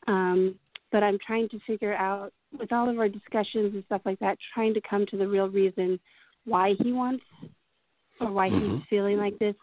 [0.06, 0.54] um
[0.90, 4.38] but i'm trying to figure out with all of our discussions and stuff like that
[4.54, 5.98] trying to come to the real reason
[6.44, 7.24] why he wants
[8.20, 8.76] or why mm-hmm.
[8.76, 9.54] he's feeling like this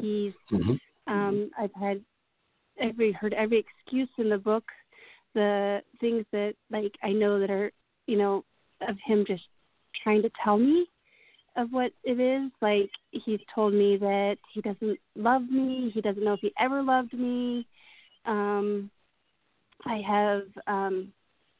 [0.00, 0.74] he's mm-hmm.
[1.06, 2.00] um i've had
[2.80, 4.64] every heard every excuse in the book
[5.34, 7.70] the things that like I know that are
[8.06, 8.44] you know
[8.86, 9.44] of him just
[10.02, 10.86] trying to tell me
[11.56, 12.50] of what it is.
[12.60, 15.90] Like he's told me that he doesn't love me.
[15.92, 17.66] He doesn't know if he ever loved me.
[18.26, 18.90] Um,
[19.84, 21.12] I have um,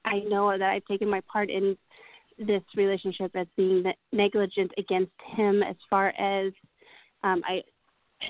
[0.05, 1.77] I know that I've taken my part in
[2.39, 6.53] this relationship as being negligent against him as far as
[7.25, 7.63] um, I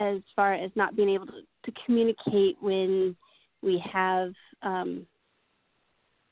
[0.00, 3.16] as far as not being able to, to communicate when
[3.62, 4.32] we have
[4.62, 5.06] um,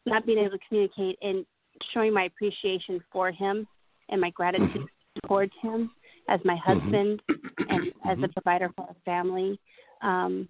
[0.04, 1.44] not being able to communicate and
[1.92, 3.66] showing my appreciation for him
[4.08, 5.26] and my gratitude mm-hmm.
[5.26, 5.90] towards him
[6.28, 6.80] as my mm-hmm.
[6.80, 7.70] husband mm-hmm.
[7.70, 8.32] and as a mm-hmm.
[8.32, 9.58] provider for our family.
[10.02, 10.48] Um,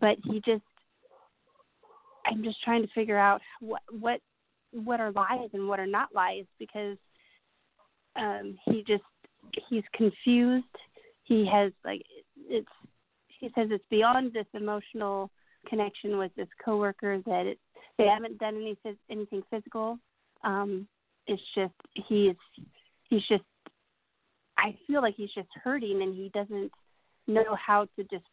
[0.00, 0.62] but he just,
[2.26, 4.20] I'm just trying to figure out what what
[4.72, 6.96] what are lies and what are not lies because
[8.16, 9.02] um, he just
[9.68, 10.64] he's confused.
[11.24, 12.02] He has like
[12.48, 12.68] it's
[13.28, 15.30] he says it's beyond this emotional
[15.68, 17.58] connection with this coworker that it
[17.98, 18.76] they haven't done any
[19.10, 19.98] anything physical.
[20.44, 20.86] Um,
[21.26, 21.74] it's just
[22.08, 22.34] he's
[23.08, 23.44] he's just
[24.58, 26.70] I feel like he's just hurting and he doesn't
[27.26, 28.24] know how to just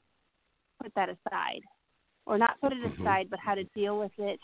[0.81, 1.61] put that aside
[2.25, 3.01] or not put it mm-hmm.
[3.01, 4.39] aside but how to deal with it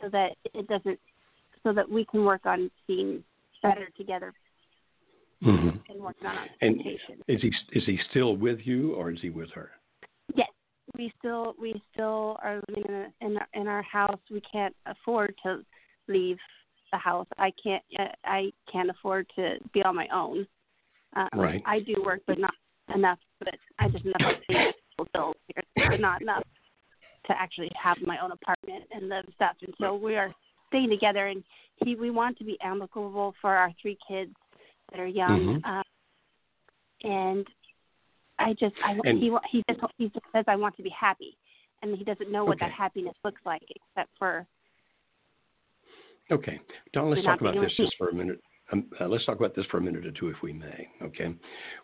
[0.00, 0.98] so that it doesn't
[1.62, 3.24] so that we can work on being
[3.62, 4.32] better together
[5.42, 5.76] mm-hmm.
[5.88, 6.80] and working on our and
[7.26, 9.70] is he is he still with you or is he with her
[10.34, 10.48] yes
[10.96, 14.20] we still we still are living in a, in, our, in our house.
[14.30, 15.60] We can't afford to
[16.08, 16.38] leave
[16.92, 17.26] the house.
[17.38, 17.82] I can't
[18.24, 20.46] I can't afford to be on my own.
[21.16, 21.62] Uh, right.
[21.66, 22.54] I do work, but not
[22.94, 23.18] enough.
[23.38, 24.20] But I just enough
[24.50, 24.72] to
[25.14, 26.44] bills here, but not enough
[27.26, 29.56] to actually have my own apartment and the stuff.
[29.62, 30.32] And so we are
[30.68, 31.26] staying together.
[31.26, 31.42] And
[31.84, 34.34] he we want to be amicable for our three kids
[34.90, 35.60] that are young.
[35.62, 35.70] Mm-hmm.
[35.70, 35.84] Um,
[37.02, 37.46] and
[38.38, 41.36] I just I and, he he just he just says I want to be happy,
[41.82, 42.66] and he doesn't know what okay.
[42.66, 44.46] that happiness looks like except for.
[46.30, 46.60] Okay,
[46.92, 47.10] Don.
[47.10, 48.40] Let's talk about this just for a minute.
[48.72, 50.88] Um, uh, let's talk about this for a minute or two, if we may.
[51.02, 51.34] Okay,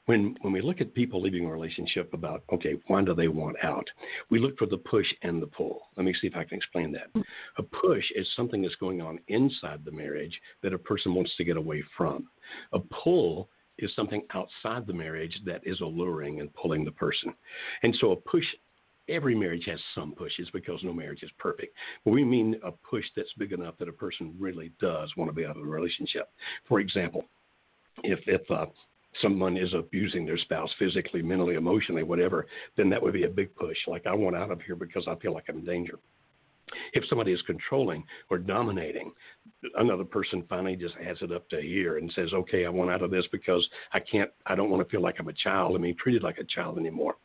[0.06, 3.56] when when we look at people leaving a relationship, about okay, why do they want
[3.62, 3.86] out?
[4.30, 5.88] We look for the push and the pull.
[5.96, 7.24] Let me see if I can explain that.
[7.58, 11.44] A push is something that's going on inside the marriage that a person wants to
[11.44, 12.28] get away from.
[12.72, 17.34] A pull is something outside the marriage that is alluring and pulling the person.
[17.82, 18.44] And so a push,
[19.08, 21.74] every marriage has some pushes because no marriage is perfect.
[22.04, 25.34] But we mean a push that's big enough that a person really does want to
[25.34, 26.30] be out of the relationship.
[26.68, 27.24] For example,
[28.02, 28.66] if if uh,
[29.22, 32.46] someone is abusing their spouse physically, mentally, emotionally, whatever,
[32.76, 33.76] then that would be a big push.
[33.86, 35.98] Like I want out of here because I feel like I'm in danger.
[36.92, 39.12] If somebody is controlling or dominating,
[39.76, 43.02] another person finally just adds it up to here and says, "Okay, I want out
[43.02, 44.30] of this because I can't.
[44.46, 45.76] I don't want to feel like I'm a child.
[45.76, 47.16] I'm being treated like a child anymore."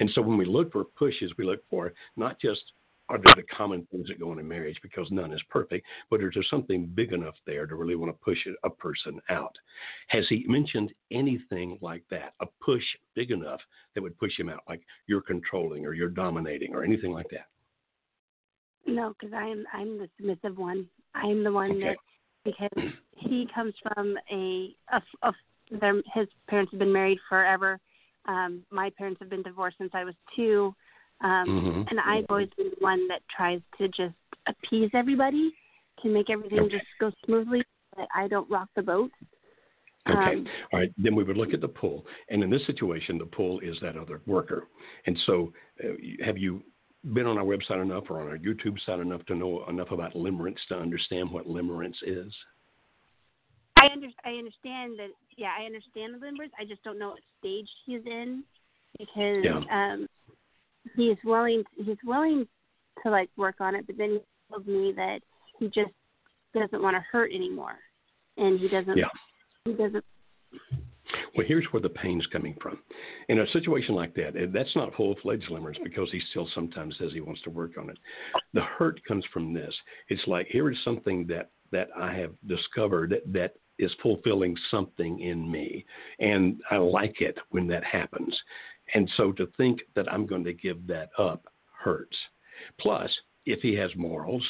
[0.00, 2.72] And so when we look for pushes, we look for not just
[3.08, 6.22] are there the common things that go on in marriage because none is perfect, but
[6.22, 9.56] is there something big enough there to really want to push a person out?
[10.08, 12.34] Has he mentioned anything like that?
[12.40, 12.84] A push
[13.14, 13.60] big enough
[13.94, 17.46] that would push him out, like you're controlling or you're dominating or anything like that?
[18.86, 20.86] No, because I'm I'm the submissive one.
[21.14, 21.80] I'm the one okay.
[21.80, 21.96] that
[22.44, 25.32] because he comes from a, a, a
[25.80, 27.78] their, his parents have been married forever.
[28.26, 30.74] Um, my parents have been divorced since I was two.
[31.20, 31.82] Um, mm-hmm.
[31.90, 34.14] And I've always been the one that tries to just
[34.46, 35.52] appease everybody
[36.02, 36.76] to make everything okay.
[36.76, 37.62] just go smoothly,
[37.96, 39.10] but I don't rock the boat.
[40.08, 40.16] Okay.
[40.16, 40.92] Um, All right.
[40.96, 42.06] Then we would look at the pull.
[42.30, 44.68] And in this situation, the pull is that other worker.
[45.06, 45.52] And so,
[45.82, 45.88] uh,
[46.24, 46.62] have you
[47.04, 50.14] been on our website enough or on our YouTube site enough to know enough about
[50.14, 52.32] limerence to understand what limerence is?
[53.76, 55.08] I, under, I understand that.
[55.36, 56.50] Yeah, I understand the limerence.
[56.58, 58.42] I just don't know what stage he's in
[58.98, 59.60] because yeah.
[59.70, 60.08] um,
[60.96, 62.46] he's willing he's willing
[63.04, 64.20] to like work on it, but then he
[64.50, 65.20] told me that
[65.58, 65.92] he just
[66.54, 67.76] doesn't want to hurt anymore,
[68.36, 68.96] and he doesn't.
[68.96, 69.08] Yeah.
[69.64, 70.04] He doesn't.
[71.38, 72.80] Well, here's where the pain's coming from.
[73.28, 77.12] In a situation like that, eh, that's not full-fledged limerence because he still sometimes says
[77.12, 77.98] he wants to work on it.
[78.54, 79.72] The hurt comes from this.
[80.08, 85.48] It's like here is something that that I have discovered that is fulfilling something in
[85.48, 85.86] me,
[86.18, 88.36] and I like it when that happens.
[88.94, 92.16] And so to think that I'm going to give that up hurts.
[92.80, 93.16] Plus,
[93.46, 94.42] if he has morals,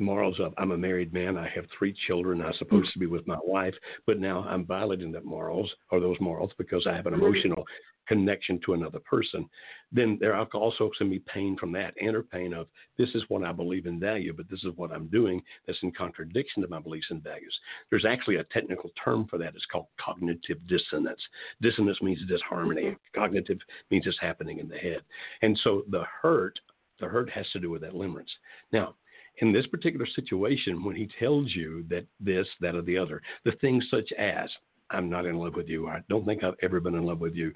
[0.00, 3.26] morals of I'm a married man, I have three children, I'm supposed to be with
[3.26, 3.74] my wife,
[4.06, 7.64] but now I'm violating that morals or those morals because I have an emotional
[8.10, 9.48] connection to another person,
[9.92, 12.66] then there also can be pain from that inner pain of
[12.98, 15.92] this is what I believe and value, but this is what I'm doing that's in
[15.92, 17.56] contradiction to my beliefs and values.
[17.88, 19.54] There's actually a technical term for that.
[19.54, 21.20] It's called cognitive dissonance.
[21.62, 22.82] Dissonance means disharmony.
[22.82, 23.20] Mm-hmm.
[23.20, 23.58] Cognitive
[23.92, 25.02] means it's happening in the head.
[25.42, 26.58] And so the hurt,
[26.98, 28.32] the hurt has to do with that limerence.
[28.72, 28.96] Now,
[29.38, 33.52] in this particular situation, when he tells you that this, that, or the other, the
[33.60, 34.50] things such as,
[34.90, 35.88] I'm not in love with you.
[35.88, 37.52] I don't think I've ever been in love with you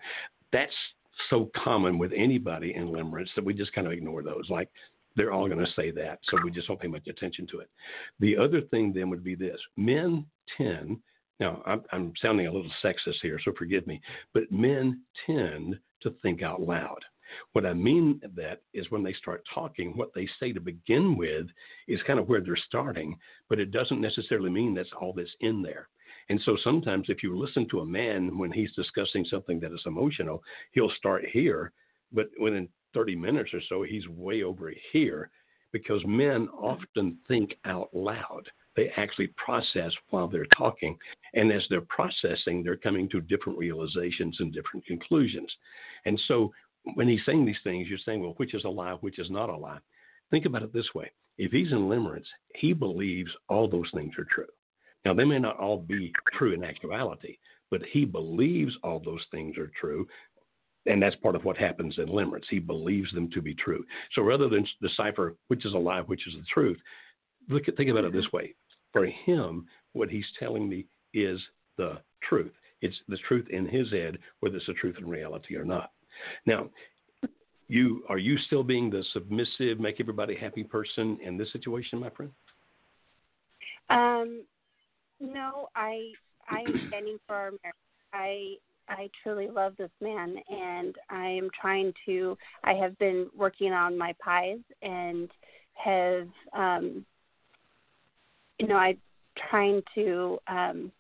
[0.55, 0.73] that's
[1.29, 4.49] so common with anybody in limerence that we just kind of ignore those.
[4.49, 4.71] Like
[5.17, 7.69] they're all going to say that, so we just don't pay much attention to it.
[8.21, 10.25] The other thing then would be this: men
[10.57, 10.99] tend.
[11.41, 14.01] Now I'm, I'm sounding a little sexist here, so forgive me,
[14.33, 17.01] but men tend to think out loud.
[17.53, 21.47] What I mean that is when they start talking, what they say to begin with
[21.89, 23.17] is kind of where they're starting,
[23.49, 25.89] but it doesn't necessarily mean that's all that's in there.
[26.29, 29.83] And so sometimes if you listen to a man when he's discussing something that is
[29.87, 31.73] emotional, he'll start here,
[32.13, 35.31] but within 30 minutes or so, he's way over here
[35.73, 38.49] because men often think out loud.
[38.77, 40.97] They actually process while they're talking.
[41.35, 45.53] And as they're processing, they're coming to different realizations and different conclusions.
[46.07, 46.53] And so
[46.95, 49.49] when he's saying these things, you're saying, well, which is a lie, which is not
[49.49, 49.79] a lie.
[50.31, 54.27] Think about it this way if he's in limerence, he believes all those things are
[54.31, 54.47] true.
[55.05, 57.37] Now, they may not all be true in actuality,
[57.71, 60.07] but he believes all those things are true.
[60.87, 62.45] And that's part of what happens in limerence.
[62.49, 63.85] He believes them to be true.
[64.15, 66.79] So rather than decipher which is a lie, which is the truth,
[67.49, 68.55] look at, think about it this way.
[68.93, 71.41] For him, what he's telling me is
[71.79, 72.53] the truth.
[72.81, 75.91] It's the truth in his head, whether it's the truth in reality or not.
[76.47, 76.69] Now,
[77.69, 82.11] you are you still being the submissive, make everybody happy person in this situation, my
[82.11, 82.31] friend?
[83.91, 84.45] Um,
[85.21, 86.13] no, I
[86.49, 87.75] I am standing for our marriage.
[88.13, 88.57] I
[88.89, 92.37] I truly love this man, and I am trying to.
[92.65, 95.31] I have been working on my PIES and
[95.75, 97.05] have, um,
[98.59, 98.99] you know, I'm
[99.51, 100.39] trying to.
[100.49, 100.93] Um,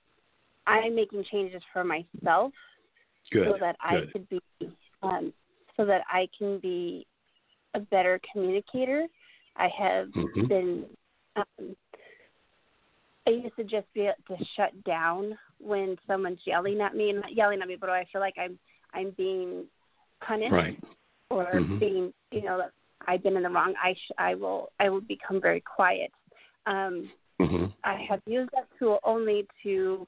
[0.66, 2.52] I'm making changes for myself,
[3.30, 4.08] good, so that good.
[4.08, 4.40] I could be,
[5.04, 5.32] um,
[5.76, 7.06] so that I can be
[7.74, 9.06] a better communicator.
[9.56, 10.46] I have mm-hmm.
[10.46, 10.84] been
[11.36, 11.76] um,
[13.26, 17.20] I used to just be able to shut down when someone's yelling at me, and
[17.20, 18.58] not yelling at me, but I feel like I'm
[18.92, 19.64] I'm being
[20.26, 20.78] punished right.
[21.30, 21.78] or mm-hmm.
[21.78, 22.62] being, you know,
[23.06, 23.74] I've been in the wrong.
[23.82, 26.12] I sh- I will I will become very quiet.
[26.66, 27.66] Um, mm-hmm.
[27.82, 30.06] I have used that tool only to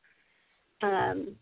[0.83, 1.37] um,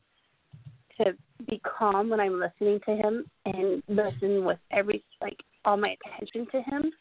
[0.99, 1.12] to
[1.49, 6.47] be calm when I'm listening to him and listen with every like all my attention
[6.53, 6.92] to him,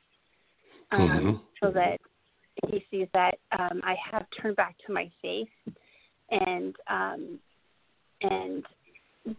[0.91, 1.37] um, mm-hmm.
[1.61, 1.99] so that
[2.67, 5.47] he sees that um, I have turned back to my faith
[6.31, 7.39] and um,
[8.21, 8.63] and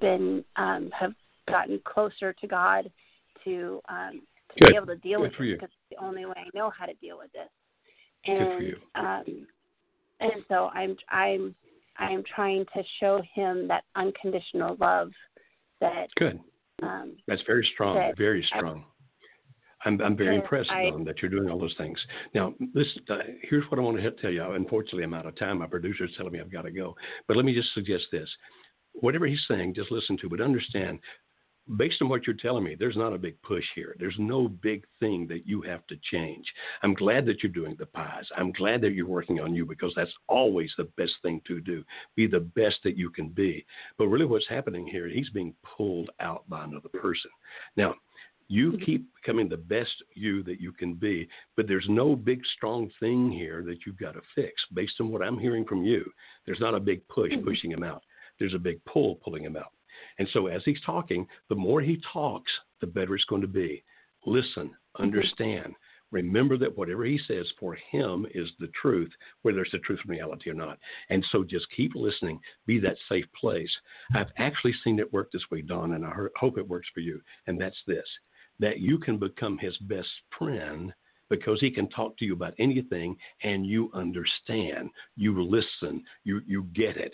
[0.00, 1.12] been um, have
[1.48, 2.90] gotten closer to God
[3.44, 4.70] to um, to Good.
[4.70, 5.54] be able to deal Good with for it you.
[5.54, 7.48] because it's the only way I know how to deal with this.
[8.26, 8.76] Good And for you.
[8.94, 9.46] um,
[10.20, 11.54] and so I'm I'm
[11.98, 15.10] I'm trying to show him that unconditional love
[15.80, 16.40] that Good.
[16.82, 17.96] um, That's very strong.
[17.96, 18.84] that very I- strong.
[19.86, 21.98] I'm, I'm very impressed, I, that you're doing all those things.
[22.34, 24.42] Now, this uh, here's what I want to tell you.
[24.42, 25.58] Unfortunately, I'm out of time.
[25.58, 26.96] My producer's telling me I've got to go.
[27.28, 28.28] But let me just suggest this.
[28.94, 31.00] Whatever he's saying, just listen to, but understand
[31.76, 33.96] based on what you're telling me, there's not a big push here.
[33.98, 36.44] There's no big thing that you have to change.
[36.82, 38.28] I'm glad that you're doing the PIES.
[38.36, 41.82] I'm glad that you're working on you because that's always the best thing to do.
[42.16, 43.64] Be the best that you can be.
[43.98, 47.30] But really, what's happening here, he's being pulled out by another person.
[47.76, 47.94] Now,
[48.48, 48.84] you mm-hmm.
[48.84, 53.30] keep becoming the best you that you can be, but there's no big strong thing
[53.32, 54.52] here that you've got to fix.
[54.74, 56.04] Based on what I'm hearing from you,
[56.44, 57.46] there's not a big push mm-hmm.
[57.46, 58.02] pushing him out.
[58.38, 59.72] There's a big pull pulling him out.
[60.18, 62.50] And so as he's talking, the more he talks,
[62.80, 63.82] the better it's going to be.
[64.26, 65.74] Listen, understand.
[66.10, 69.10] Remember that whatever he says for him is the truth,
[69.42, 70.78] whether it's the truth in reality or not.
[71.10, 72.38] And so just keep listening.
[72.66, 73.70] Be that safe place.
[74.14, 77.20] I've actually seen it work this way, Don, and I hope it works for you.
[77.46, 78.06] And that's this
[78.60, 80.08] that you can become his best
[80.38, 80.94] friend
[81.28, 86.62] because he can talk to you about anything and you understand, you listen, you, you
[86.74, 87.12] get it.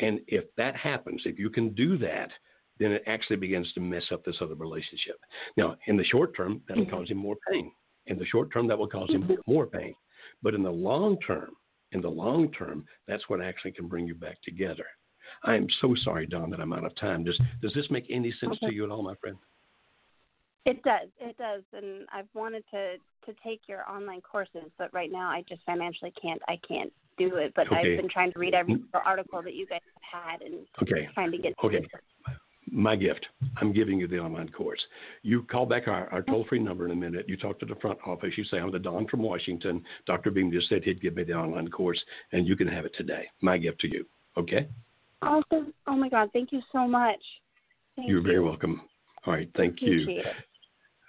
[0.00, 2.30] And if that happens, if you can do that,
[2.78, 5.16] then it actually begins to mess up this other relationship.
[5.56, 6.94] Now, in the short term, that'll mm-hmm.
[6.94, 7.70] cause him more pain.
[8.06, 9.34] In the short term, that will cause him mm-hmm.
[9.46, 9.94] more pain.
[10.42, 11.50] But in the long term,
[11.92, 14.84] in the long term, that's what actually can bring you back together.
[15.44, 17.24] I am so sorry, Don, that I'm out of time.
[17.24, 18.66] Does does this make any sense okay.
[18.66, 19.36] to you at all, my friend?
[20.66, 21.08] It does.
[21.20, 21.62] It does.
[21.72, 26.12] And I've wanted to to take your online courses, but right now I just financially
[26.20, 26.42] can't.
[26.48, 27.52] I can't do it.
[27.54, 27.76] But okay.
[27.76, 31.08] I've been trying to read every article that you guys have had and okay.
[31.14, 31.54] trying to get.
[31.62, 31.86] Okay.
[32.70, 33.26] My gift.
[33.58, 34.80] I'm giving you the online course.
[35.22, 37.26] You call back our, our toll free number in a minute.
[37.28, 38.32] You talk to the front office.
[38.36, 39.84] You say, I'm the Don from Washington.
[40.06, 40.30] Dr.
[40.30, 42.00] Beam just said he'd give me the online course,
[42.32, 43.26] and you can have it today.
[43.42, 44.06] My gift to you.
[44.36, 44.66] Okay?
[45.22, 45.72] Awesome.
[45.86, 46.30] Oh, my God.
[46.32, 47.20] Thank you so much.
[47.96, 48.26] Thank You're you.
[48.26, 48.80] very welcome.
[49.26, 49.48] All right.
[49.56, 50.06] Thank you.
[50.08, 50.26] It.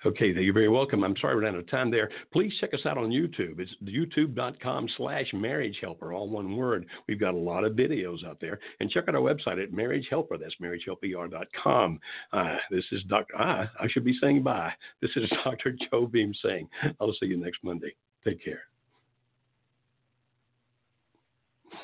[0.05, 1.03] Okay, you're very welcome.
[1.03, 2.09] I'm sorry we're out of time there.
[2.31, 3.59] Please check us out on YouTube.
[3.59, 6.85] It's youtube.com slash marriage helper, all one word.
[7.07, 8.59] We've got a lot of videos out there.
[8.79, 10.37] And check out our website at marriage helper.
[10.37, 11.99] That's marriagehelper.com.
[12.31, 13.35] Uh, this is Dr.
[13.37, 14.73] I should be saying bye.
[15.01, 15.75] This is Dr.
[15.89, 16.69] Joe Beam saying,
[16.99, 17.95] I'll see you next Monday.
[18.23, 18.61] Take care.